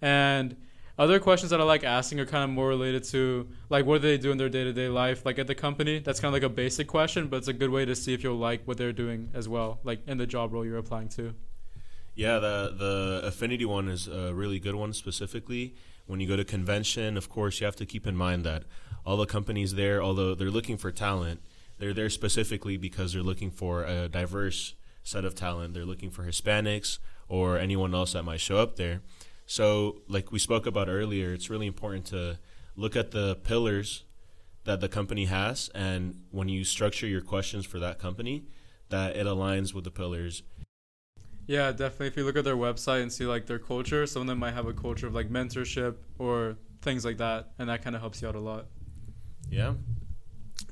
and 0.04 0.58
other 1.00 1.18
questions 1.18 1.50
that 1.52 1.62
I 1.62 1.63
like 1.63 1.86
asking 1.86 2.20
are 2.20 2.26
kind 2.26 2.44
of 2.44 2.50
more 2.50 2.68
related 2.68 3.06
to 3.06 3.48
like 3.70 3.86
what 3.86 4.02
do 4.02 4.10
they 4.10 4.18
do 4.18 4.32
in 4.32 4.38
their 4.38 4.50
day 4.50 4.66
to 4.66 4.74
day 4.74 4.89
life, 4.89 5.26
like 5.26 5.39
at 5.39 5.48
the 5.48 5.56
company. 5.56 6.00
That's 6.00 6.20
kind 6.20 6.28
of 6.28 6.34
like 6.34 6.52
a 6.52 6.54
basic 6.54 6.88
question, 6.88 7.30
but 7.30 7.38
it's 7.38 7.48
a 7.48 7.54
good 7.54 7.70
way 7.70 7.86
to 7.86 7.96
see 7.96 8.13
if 8.13 8.22
you'll 8.22 8.36
like 8.36 8.68
what 8.68 8.78
they're 8.78 8.92
doing 8.92 9.30
as 9.34 9.48
well, 9.48 9.80
like 9.84 10.06
in 10.06 10.18
the 10.18 10.28
job 10.28 10.52
role 10.52 10.66
you're 10.66 10.78
applying 10.78 11.08
to. 11.10 11.34
Yeah, 12.16 12.38
the 12.39 12.76
the 12.78 13.28
affinity 13.28 13.63
one 13.63 13.88
is 13.88 14.08
a 14.08 14.34
really 14.34 14.60
good 14.60 14.76
one 14.76 14.92
specifically. 14.92 15.74
When 16.06 16.20
you 16.20 16.28
go 16.28 16.36
to 16.36 16.44
convention, 16.44 17.16
of 17.16 17.30
course, 17.30 17.62
you 17.62 17.66
have 17.66 17.78
to 17.78 17.86
keep 17.86 18.06
in 18.06 18.18
mind 18.18 18.44
that 18.44 18.63
all 19.06 19.16
the 19.16 19.26
companies 19.26 19.76
there, 19.76 20.04
although 20.04 20.36
they're 20.36 20.52
looking 20.52 20.76
for 20.76 20.92
talent, 20.92 21.39
they're 21.80 21.94
there 21.94 22.10
specifically 22.10 22.76
because 22.76 23.13
they're 23.13 23.24
looking 23.24 23.52
for 23.52 23.86
a 23.86 24.10
diverse 24.10 24.76
set 25.02 25.24
of 25.24 25.34
talent. 25.34 25.74
They're 25.74 25.86
looking 25.86 26.12
for 26.12 26.26
Hispanics 26.26 27.00
or 27.30 27.58
anyone 27.58 27.96
else 27.96 28.13
that 28.13 28.24
might 28.24 28.42
show 28.42 28.58
up 28.58 28.76
there. 28.76 29.02
So, 29.54 30.02
like 30.08 30.32
we 30.32 30.39
spoke 30.39 30.66
about 30.66 30.89
earlier, 30.89 31.32
it's 31.32 31.48
really 31.48 31.68
important 31.68 32.06
to 32.08 32.39
look 32.76 32.96
at 32.96 33.12
the 33.12 33.36
pillars 33.36 34.04
that 34.63 34.82
the 34.82 34.89
company 34.89 35.26
has, 35.26 35.70
and 35.76 36.24
when 36.32 36.50
you 36.50 36.63
structure 36.63 37.06
your 37.06 37.22
questions 37.22 37.63
for 37.63 37.78
that 37.78 38.00
company, 38.00 38.46
that 38.89 39.16
it 39.16 39.28
aligns 39.28 39.72
with 39.72 39.84
the 39.84 39.92
pillars. 39.92 40.42
Yeah, 41.46 41.72
definitely. 41.72 42.08
If 42.08 42.18
you 42.18 42.24
look 42.24 42.36
at 42.36 42.46
their 42.46 42.56
website 42.56 43.04
and 43.04 43.13
see 43.13 43.28
like 43.28 43.46
their 43.46 43.60
culture, 43.60 44.08
some 44.08 44.24
of 44.24 44.28
them 44.28 44.39
might 44.39 44.56
have 44.56 44.66
a 44.66 44.74
culture 44.74 45.06
of 45.06 45.13
like 45.13 45.30
mentorship 45.30 45.98
or 46.18 46.58
things 46.82 47.06
like 47.06 47.18
that, 47.18 47.52
and 47.60 47.70
that 47.70 47.84
kind 47.84 47.96
of 47.96 48.02
helps 48.02 48.24
you 48.24 48.28
out 48.28 48.34
a 48.34 48.39
lot. 48.39 48.66
Yeah. 49.52 49.76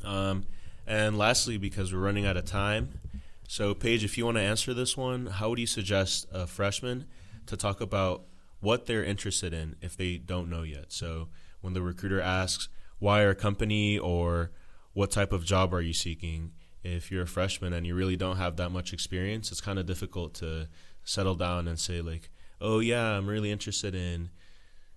Um, 0.03 0.47
and 0.87 1.19
lastly, 1.19 1.59
because 1.59 1.93
we're 1.93 1.99
running 1.99 2.25
out 2.25 2.35
of 2.35 2.45
time, 2.45 2.99
so 3.47 3.75
Paige, 3.75 4.03
if 4.03 4.17
you 4.17 4.25
want 4.25 4.37
to 4.37 4.41
answer 4.41 4.73
this 4.73 4.97
one, 4.97 5.27
how 5.27 5.49
would 5.49 5.59
you 5.59 5.67
suggest 5.67 6.25
a 6.31 6.47
freshman 6.47 7.05
to 7.45 7.55
talk 7.55 7.79
about 7.79 8.23
what 8.61 8.85
they're 8.85 9.03
interested 9.03 9.53
in 9.53 9.75
if 9.81 9.97
they 9.97 10.17
don't 10.17 10.49
know 10.49 10.63
yet. 10.63 10.91
So 10.91 11.27
when 11.59 11.73
the 11.73 11.81
recruiter 11.81 12.21
asks 12.21 12.69
why 12.99 13.25
our 13.25 13.33
company 13.33 13.97
or 13.97 14.51
what 14.93 15.11
type 15.11 15.33
of 15.33 15.43
job 15.43 15.73
are 15.73 15.81
you 15.81 15.93
seeking. 15.93 16.51
If 16.83 17.11
you're 17.11 17.23
a 17.23 17.27
freshman 17.27 17.73
and 17.73 17.85
you 17.85 17.95
really 17.95 18.15
don't 18.15 18.37
have 18.37 18.57
that 18.57 18.69
much 18.69 18.93
experience, 18.93 19.51
it's 19.51 19.61
kind 19.61 19.79
of 19.79 19.85
difficult 19.85 20.33
to 20.35 20.67
settle 21.03 21.35
down 21.35 21.67
and 21.67 21.79
say 21.79 22.01
like, 22.01 22.29
"Oh 22.59 22.79
yeah, 22.79 23.17
I'm 23.17 23.27
really 23.27 23.51
interested 23.51 23.95
in 23.95 24.29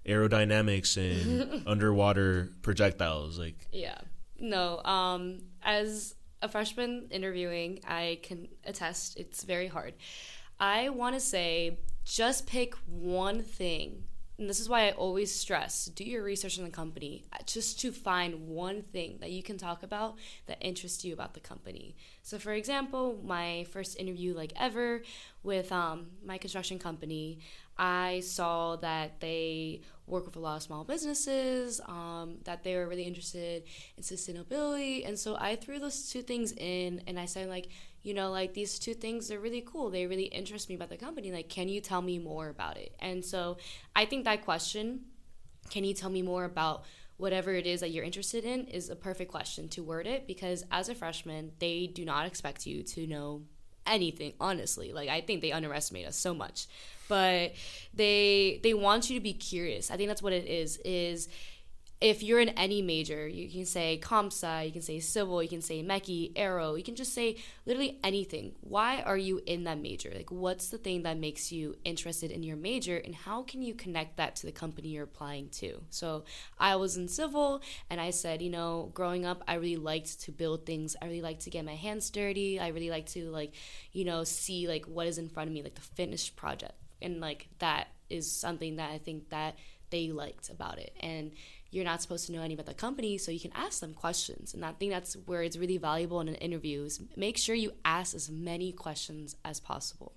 aerodynamics 0.07 0.97
and 0.97 1.63
underwater 1.67 2.51
projectiles." 2.63 3.39
Like, 3.39 3.69
Yeah. 3.73 3.99
No. 4.39 4.83
Um, 4.85 5.43
as 5.63 6.15
a 6.43 6.49
freshman 6.49 7.09
interviewing, 7.11 7.81
I 7.87 8.19
can 8.23 8.49
attest 8.65 9.19
it's 9.19 9.45
very 9.45 9.69
hard. 9.69 9.95
I 10.65 10.89
want 10.89 11.15
to 11.15 11.21
say 11.21 11.77
just 12.07 12.47
pick 12.47 12.75
one 12.87 13.43
thing. 13.43 14.05
And 14.39 14.49
this 14.49 14.61
is 14.61 14.69
why 14.69 14.89
I 14.89 14.93
always 14.93 15.31
stress 15.31 15.85
do 15.85 16.05
your 16.05 16.25
research 16.25 16.59
on 16.59 16.65
the 16.65 16.71
company 16.71 17.27
uh, 17.35 17.37
just 17.45 17.79
to 17.81 17.93
find 17.93 18.49
one 18.49 18.81
thing 18.81 19.19
that 19.21 19.31
you 19.31 19.43
can 19.43 19.59
talk 19.59 19.83
about 19.83 20.17
that 20.47 20.57
interests 20.63 21.05
you 21.05 21.13
about 21.13 21.35
the 21.35 21.41
company. 21.41 21.97
So, 22.23 22.39
for 22.39 22.55
example, 22.55 23.21
my 23.23 23.67
first 23.73 24.01
interview, 24.01 24.35
like 24.35 24.55
ever, 24.59 25.03
with 25.43 25.71
um, 25.71 26.07
my 26.25 26.39
construction 26.39 26.79
company, 26.79 27.41
I 27.77 28.21
saw 28.21 28.77
that 28.77 29.21
they 29.21 29.83
work 30.07 30.27
with 30.27 30.37
a 30.37 30.39
lot 30.39 30.57
of 30.57 30.63
small 30.63 30.85
businesses, 30.85 31.81
um, 31.87 32.37
that 32.45 32.63
they 32.63 32.77
were 32.77 32.87
really 32.87 33.05
interested 33.05 33.65
in 33.97 34.03
sustainability. 34.03 35.07
And 35.07 35.19
so 35.19 35.37
I 35.39 35.57
threw 35.57 35.79
those 35.79 36.11
two 36.11 36.23
things 36.23 36.53
in 36.53 37.03
and 37.07 37.19
I 37.19 37.25
said, 37.25 37.49
like, 37.49 37.69
you 38.03 38.13
know, 38.13 38.31
like 38.31 38.53
these 38.53 38.79
two 38.79 38.95
things 38.95 39.31
are 39.31 39.41
really 39.41 39.63
cool. 39.67 39.91
They 39.91 40.07
really 40.07 40.25
interest 40.25 40.69
me 40.69 40.75
about 40.75 40.91
the 40.91 40.97
company. 40.97 41.33
Like, 41.33 41.49
can 41.49 41.69
you 41.69 41.81
tell 41.81 42.03
me 42.03 42.19
more 42.19 42.49
about 42.49 42.77
it? 42.77 42.95
And 43.01 43.25
so 43.25 43.57
I 43.97 44.05
think 44.05 44.25
that 44.25 44.45
question, 44.45 45.07
can 45.71 45.85
you 45.85 45.95
tell 45.95 46.11
me 46.11 46.21
more 46.21 46.45
about 46.45 46.85
whatever 47.17 47.53
it 47.53 47.67
is 47.67 47.81
that 47.81 47.91
you're 47.91 48.05
interested 48.05 48.45
in, 48.45 48.67
is 48.67 48.91
a 48.91 48.97
perfect 48.97 49.31
question 49.31 49.69
to 49.69 49.83
word 49.83 50.07
it 50.07 50.27
because 50.27 50.65
as 50.71 50.89
a 50.89 50.95
freshman, 50.95 51.53
they 51.61 51.87
do 51.87 52.05
not 52.05 52.27
expect 52.27 52.67
you 52.67 52.83
to 52.83 53.07
know 53.07 53.43
anything 53.87 54.33
honestly. 54.41 54.93
Like 54.93 55.09
i 55.09 55.21
think 55.21 55.43
they 55.43 55.53
underestimate 55.53 56.07
us 56.07 56.17
so 56.17 56.35
much. 56.35 56.67
But 57.09 57.53
they 57.93 58.61
they 58.63 58.75
want 58.75 59.11
you 59.11 59.19
to 59.19 59.23
be 59.23 59.35
curious. 59.35 59.91
I 59.91 59.97
think 59.97 60.09
that's 60.09 60.23
what 60.23 60.33
it 60.33 60.47
is 60.47 60.79
is 60.85 61.29
if 62.01 62.23
you're 62.23 62.41
in 62.41 62.51
any 62.51 62.83
major, 62.83 63.27
you 63.27 63.49
can 63.49 63.65
say 63.65 63.97
comp 63.97 64.33
sci, 64.33 64.63
you 64.65 64.73
can 64.73 64.83
say 64.83 65.01
civil, 65.01 65.43
you 65.43 65.49
can 65.49 65.63
say 65.63 65.83
mechie, 65.83 66.33
aero, 66.37 66.75
you 66.75 66.83
can 66.83 66.97
just 66.97 67.15
say 67.15 67.37
literally 67.65 67.99
anything. 68.05 68.53
Why 68.61 69.01
are 69.01 69.17
you 69.17 69.41
in 69.47 69.65
that 69.65 69.79
major? 69.79 70.13
Like, 70.15 70.31
what's 70.31 70.69
the 70.69 70.79
thing 70.79 71.05
that 71.05 71.17
makes 71.17 71.53
you 71.53 71.77
interested 71.85 72.31
in 72.31 72.43
your 72.43 72.57
major, 72.57 72.97
and 72.97 73.15
how 73.15 73.43
can 73.43 73.63
you 73.63 73.75
connect 73.75 74.17
that 74.17 74.37
to 74.37 74.47
the 74.47 74.53
company 74.53 74.89
you're 74.89 75.05
applying 75.05 75.49
to? 75.51 75.83
So, 75.91 76.25
I 76.59 76.77
was 76.77 76.97
in 76.97 77.09
civil, 77.09 77.63
and 77.89 78.01
I 78.01 78.11
said, 78.11 78.43
you 78.43 78.51
know, 78.51 78.91
growing 78.93 79.25
up, 79.25 79.43
I 79.49 79.55
really 79.55 79.77
liked 79.77 80.21
to 80.23 80.33
build 80.33 80.67
things. 80.67 80.97
I 81.01 81.07
really 81.07 81.23
liked 81.23 81.43
to 81.43 81.51
get 81.51 81.65
my 81.65 81.77
hands 81.77 82.11
dirty. 82.11 82.61
I 82.61 82.69
really 82.69 82.91
like 82.91 83.07
to, 83.11 83.31
like, 83.31 83.55
you 83.93 84.05
know, 84.05 84.25
see 84.25 84.69
like 84.69 84.85
what 84.87 85.07
is 85.07 85.19
in 85.19 85.29
front 85.29 85.49
of 85.49 85.55
me, 85.55 85.63
like 85.63 85.75
the 85.75 85.81
finished 85.81 86.37
project, 86.37 86.75
and 87.01 87.21
like 87.21 87.49
that 87.61 87.89
is 88.11 88.31
something 88.31 88.77
that 88.77 88.91
I 88.91 88.99
think 88.99 89.31
that 89.31 89.57
they 89.91 90.11
liked 90.11 90.51
about 90.51 90.79
it, 90.79 90.95
and 91.01 91.33
you're 91.75 91.85
not 91.85 92.01
supposed 92.03 92.27
to 92.27 92.33
know 92.33 92.43
any 92.43 92.55
about 92.55 92.67
the 92.67 92.75
company, 92.75 93.19
so 93.19 93.31
you 93.31 93.41
can 93.41 93.53
ask 93.55 93.81
them 93.81 93.95
questions. 93.95 94.55
And 94.55 94.65
I 94.65 94.73
think 94.73 94.93
that's 94.93 95.15
where 95.27 95.43
it's 95.43 95.57
really 95.57 95.79
valuable 95.79 96.21
in 96.21 96.29
an 96.29 96.37
interview 96.37 96.85
is 96.85 97.01
make 97.17 97.37
sure 97.37 97.55
you 97.55 97.73
ask 97.85 98.15
as 98.15 98.31
many 98.31 98.73
questions 98.73 99.37
as 99.45 99.61
possible. 99.61 100.13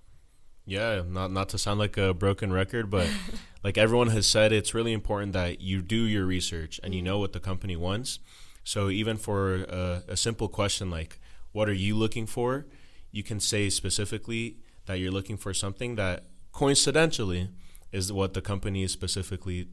Yeah, 0.66 1.02
not 1.08 1.32
not 1.32 1.50
to 1.50 1.58
sound 1.58 1.80
like 1.80 1.98
a 1.98 2.14
broken 2.14 2.52
record, 2.52 2.90
but 2.90 3.10
like 3.64 3.78
everyone 3.78 4.10
has 4.10 4.28
said, 4.28 4.52
it's 4.52 4.74
really 4.74 4.94
important 4.94 5.34
that 5.34 5.62
you 5.62 5.82
do 5.82 6.02
your 6.04 6.26
research 6.26 6.80
and 6.84 6.94
you 6.94 7.00
mm-hmm. 7.00 7.06
know 7.06 7.20
what 7.20 7.34
the 7.34 7.40
company 7.40 7.76
wants. 7.76 8.20
So 8.64 8.90
even 8.90 9.18
for 9.18 9.56
a, 9.56 10.04
a 10.10 10.18
simple 10.18 10.50
question 10.50 10.90
like, 10.90 11.20
"What 11.54 11.70
are 11.70 11.74
you 11.74 11.96
looking 11.96 12.28
for?" 12.28 12.66
you 13.12 13.24
can 13.24 13.40
say 13.40 13.70
specifically 13.70 14.58
that 14.86 15.00
you're 15.00 15.12
looking 15.12 15.38
for 15.38 15.54
something 15.54 15.96
that 15.96 16.26
coincidentally 16.52 17.50
is 17.92 18.12
what 18.12 18.34
the 18.34 18.42
company 18.42 18.84
is 18.84 18.92
specifically 18.92 19.68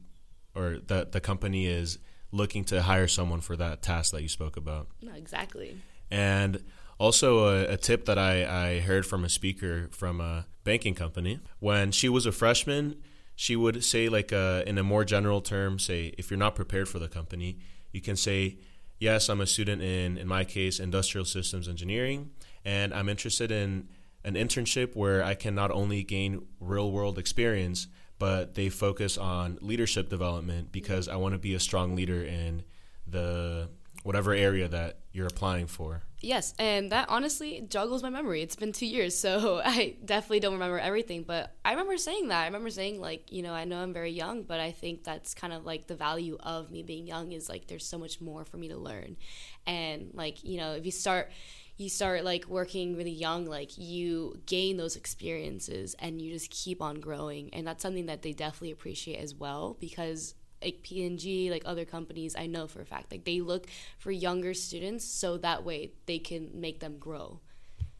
or 0.55 0.79
that 0.87 1.11
the 1.11 1.19
company 1.19 1.67
is 1.67 1.99
looking 2.31 2.63
to 2.65 2.81
hire 2.81 3.07
someone 3.07 3.41
for 3.41 3.55
that 3.55 3.81
task 3.81 4.11
that 4.11 4.21
you 4.21 4.29
spoke 4.29 4.57
about. 4.57 4.87
No, 5.01 5.13
exactly. 5.13 5.77
And 6.11 6.63
also 6.97 7.47
a, 7.47 7.73
a 7.73 7.77
tip 7.77 8.05
that 8.05 8.17
I, 8.17 8.45
I 8.45 8.79
heard 8.79 9.05
from 9.05 9.23
a 9.23 9.29
speaker 9.29 9.89
from 9.91 10.21
a 10.21 10.45
banking 10.63 10.95
company 10.95 11.39
when 11.59 11.91
she 11.91 12.09
was 12.09 12.25
a 12.25 12.31
freshman, 12.31 12.95
she 13.35 13.55
would 13.55 13.83
say 13.83 14.09
like 14.09 14.31
a, 14.31 14.63
in 14.65 14.77
a 14.77 14.83
more 14.83 15.03
general 15.05 15.41
term, 15.41 15.77
say 15.79 16.13
if 16.17 16.29
you're 16.29 16.37
not 16.37 16.55
prepared 16.55 16.87
for 16.87 16.99
the 16.99 17.07
company, 17.07 17.59
you 17.91 18.01
can 18.01 18.15
say, 18.15 18.57
yes, 18.99 19.29
I'm 19.29 19.41
a 19.41 19.47
student 19.47 19.81
in 19.81 20.17
in 20.17 20.27
my 20.27 20.43
case 20.43 20.79
industrial 20.79 21.25
systems 21.25 21.67
engineering, 21.67 22.31
and 22.63 22.93
I'm 22.93 23.09
interested 23.09 23.51
in 23.51 23.89
an 24.23 24.35
internship 24.35 24.95
where 24.95 25.23
I 25.23 25.35
can 25.35 25.53
not 25.53 25.71
only 25.71 26.03
gain 26.03 26.47
real 26.59 26.91
world 26.91 27.19
experience 27.19 27.87
but 28.19 28.55
they 28.55 28.69
focus 28.69 29.17
on 29.17 29.57
leadership 29.61 30.09
development 30.09 30.71
because 30.71 31.07
I 31.07 31.15
want 31.17 31.33
to 31.33 31.39
be 31.39 31.53
a 31.53 31.59
strong 31.59 31.95
leader 31.95 32.23
in 32.23 32.63
the 33.07 33.69
whatever 34.03 34.33
area 34.33 34.67
that 34.67 34.99
you're 35.11 35.25
applying 35.25 35.65
for. 35.65 36.03
Yes, 36.21 36.53
and 36.59 36.91
that 36.91 37.09
honestly 37.09 37.65
juggles 37.69 38.03
my 38.03 38.09
memory. 38.09 38.41
It's 38.41 38.55
been 38.55 38.71
two 38.71 38.85
years, 38.85 39.17
so 39.19 39.61
I 39.63 39.95
definitely 40.05 40.39
don't 40.39 40.53
remember 40.53 40.79
everything. 40.79 41.23
But 41.23 41.55
I 41.65 41.71
remember 41.71 41.97
saying 41.97 42.29
that. 42.29 42.41
I 42.41 42.45
remember 42.45 42.69
saying 42.69 43.01
like, 43.01 43.31
you 43.31 43.41
know, 43.41 43.53
I 43.53 43.65
know 43.65 43.77
I'm 43.77 43.93
very 43.93 44.11
young, 44.11 44.43
but 44.43 44.59
I 44.59 44.71
think 44.71 45.03
that's 45.03 45.33
kind 45.33 45.53
of 45.53 45.65
like 45.65 45.87
the 45.87 45.95
value 45.95 46.37
of 46.39 46.71
me 46.71 46.83
being 46.83 47.07
young 47.07 47.31
is 47.31 47.49
like 47.49 47.67
there's 47.67 47.85
so 47.85 47.97
much 47.97 48.21
more 48.21 48.45
for 48.45 48.57
me 48.57 48.69
to 48.69 48.77
learn, 48.77 49.17
and 49.65 50.11
like 50.13 50.43
you 50.43 50.57
know, 50.57 50.73
if 50.73 50.85
you 50.85 50.91
start 50.91 51.31
you 51.77 51.89
start 51.89 52.23
like 52.23 52.45
working 52.45 52.95
really 52.95 53.11
young 53.11 53.45
like 53.45 53.77
you 53.77 54.39
gain 54.45 54.77
those 54.77 54.95
experiences 54.95 55.95
and 55.99 56.21
you 56.21 56.31
just 56.31 56.49
keep 56.49 56.81
on 56.81 56.99
growing. 56.99 57.53
And 57.53 57.67
that's 57.67 57.81
something 57.81 58.05
that 58.05 58.21
they 58.21 58.31
definitely 58.31 58.71
appreciate 58.71 59.17
as 59.17 59.35
well 59.35 59.75
because 59.79 60.35
like 60.63 60.81
P&G 60.83 61.51
like 61.51 61.63
other 61.65 61.83
companies 61.83 62.35
I 62.37 62.47
know 62.47 62.65
for 62.67 62.81
a 62.81 62.85
fact 62.85 63.11
like 63.11 63.25
they 63.25 63.41
look 63.41 63.67
for 63.99 64.11
younger 64.11 64.53
students 64.53 65.03
so 65.03 65.37
that 65.37 65.65
way 65.65 65.91
they 66.05 66.17
can 66.17 66.49
make 66.53 66.79
them 66.79 66.97
grow. 66.97 67.41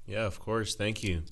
Yeah 0.05 0.25
of 0.25 0.39
course. 0.39 0.75
Thank 0.75 1.03
you. 1.03 1.23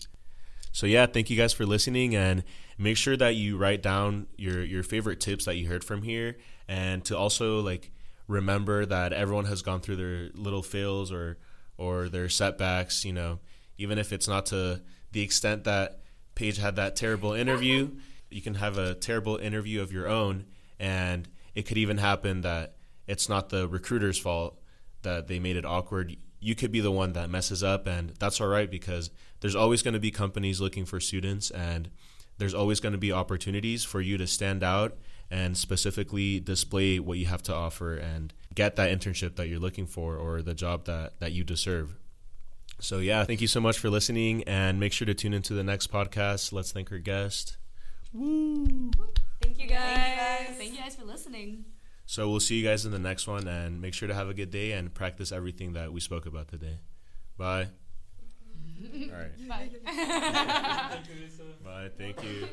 So 0.74 0.86
yeah 0.86 1.06
thank 1.06 1.30
you 1.30 1.38
guys 1.38 1.54
for 1.54 1.66
listening 1.66 2.14
and 2.14 2.44
make 2.78 2.98
sure 2.98 3.16
that 3.16 3.36
you 3.36 3.56
write 3.56 3.82
down 3.82 4.28
your 4.38 4.64
your 4.64 4.84
favorite 4.84 5.22
tips 5.22 5.46
that 5.46 5.56
you 5.56 5.68
heard 5.68 5.86
from 5.86 6.02
here. 6.02 6.38
And 6.68 7.06
to 7.06 7.18
also 7.18 7.62
like 7.62 7.92
remember 8.28 8.86
that 8.86 9.14
everyone 9.14 9.46
has 9.46 9.62
gone 9.62 9.80
through 9.80 9.96
their 9.96 10.30
little 10.34 10.64
fails 10.64 11.10
or 11.12 11.38
or 11.78 12.10
their 12.10 12.30
setbacks, 12.30 13.06
you 13.06 13.14
know, 13.14 13.40
even 13.78 13.98
if 13.98 14.14
it's 14.14 14.28
not 14.28 14.46
to 14.48 14.82
the 15.12 15.22
extent 15.22 15.64
that 15.64 16.00
Paige 16.36 16.58
had 16.58 16.76
that 16.76 16.96
terrible 16.96 17.34
interview, 17.34 17.92
you 18.30 18.42
can 18.42 18.56
have 18.56 18.78
a 18.78 18.96
terrible 18.96 19.38
interview 19.38 19.82
of 19.82 19.92
your 19.92 20.08
own 20.08 20.46
and 20.80 21.28
it 21.56 21.64
could 21.64 21.78
even 21.78 21.98
happen 21.98 22.42
that 22.42 22.76
it's 23.08 23.30
not 23.30 23.50
the 23.50 23.68
recruiter's 23.68 24.18
fault 24.18 24.60
that 25.04 25.28
they 25.28 25.40
made 25.40 25.56
it 25.56 25.66
awkward. 25.66 26.16
You 26.40 26.56
could 26.56 26.72
be 26.72 26.80
the 26.80 26.92
one 26.92 27.14
that 27.14 27.30
messes 27.30 27.64
up 27.64 27.88
and 27.88 28.14
that's 28.20 28.42
all 28.42 28.48
right 28.48 28.70
because 28.70 29.12
there's 29.42 29.56
always 29.56 29.82
going 29.82 29.94
to 29.94 30.00
be 30.00 30.12
companies 30.12 30.60
looking 30.60 30.86
for 30.86 31.00
students 31.00 31.52
and 31.52 31.90
there's 32.38 32.54
always 32.54 32.80
going 32.80 32.94
to 32.94 33.00
be 33.00 33.12
opportunities 33.12 33.84
for 33.84 34.02
you 34.02 34.18
to 34.18 34.28
stand 34.28 34.64
out 34.64 34.98
and 35.30 35.58
specifically 35.58 36.40
display 36.40 37.00
what 37.00 37.18
you 37.18 37.26
have 37.26 37.44
to 37.44 37.54
offer 37.54 37.96
and 37.96 38.34
get 38.54 38.76
that 38.76 38.98
internship 38.98 39.36
that 39.36 39.48
you're 39.48 39.60
looking 39.60 39.86
for 39.86 40.16
or 40.16 40.42
the 40.42 40.54
job 40.54 40.86
that, 40.86 41.20
that 41.20 41.32
you 41.32 41.44
deserve. 41.44 41.96
So, 42.80 43.00
yeah, 43.00 43.24
thank 43.24 43.40
you 43.42 43.48
so 43.48 43.62
much 43.62 43.80
for 43.80 43.90
listening 43.90 44.44
and 44.44 44.80
make 44.80 44.94
sure 44.94 45.06
to 45.06 45.14
tune 45.14 45.34
into 45.34 45.54
the 45.54 45.64
next 45.64 45.92
podcast. 45.92 46.52
Let's 46.52 46.72
thank 46.72 46.92
our 46.92 46.98
guest. 46.98 47.58
Woo! 48.14 48.92
Thank 49.42 49.60
you 49.60 49.68
guys. 49.68 50.50
Thank 50.58 50.74
you 50.74 50.80
guys 50.80 50.96
for 50.96 51.06
listening. 51.06 51.66
So, 52.06 52.30
we'll 52.30 52.42
see 52.42 52.56
you 52.56 52.68
guys 52.68 52.86
in 52.86 52.92
the 52.92 53.00
next 53.00 53.28
one 53.28 53.48
and 53.48 53.82
make 53.82 53.94
sure 53.94 54.08
to 54.08 54.14
have 54.14 54.28
a 54.28 54.34
good 54.34 54.52
day 54.52 54.74
and 54.74 54.94
practice 54.94 55.32
everything 55.32 55.74
that 55.74 55.94
we 55.94 56.00
spoke 56.00 56.26
about 56.26 56.50
today. 56.50 56.80
Bye. 57.38 57.68
All 58.94 59.18
right. 59.18 59.48
Bye. 59.48 59.70
Bye. 61.64 61.90
Thank 61.98 62.24
you. 62.24 62.48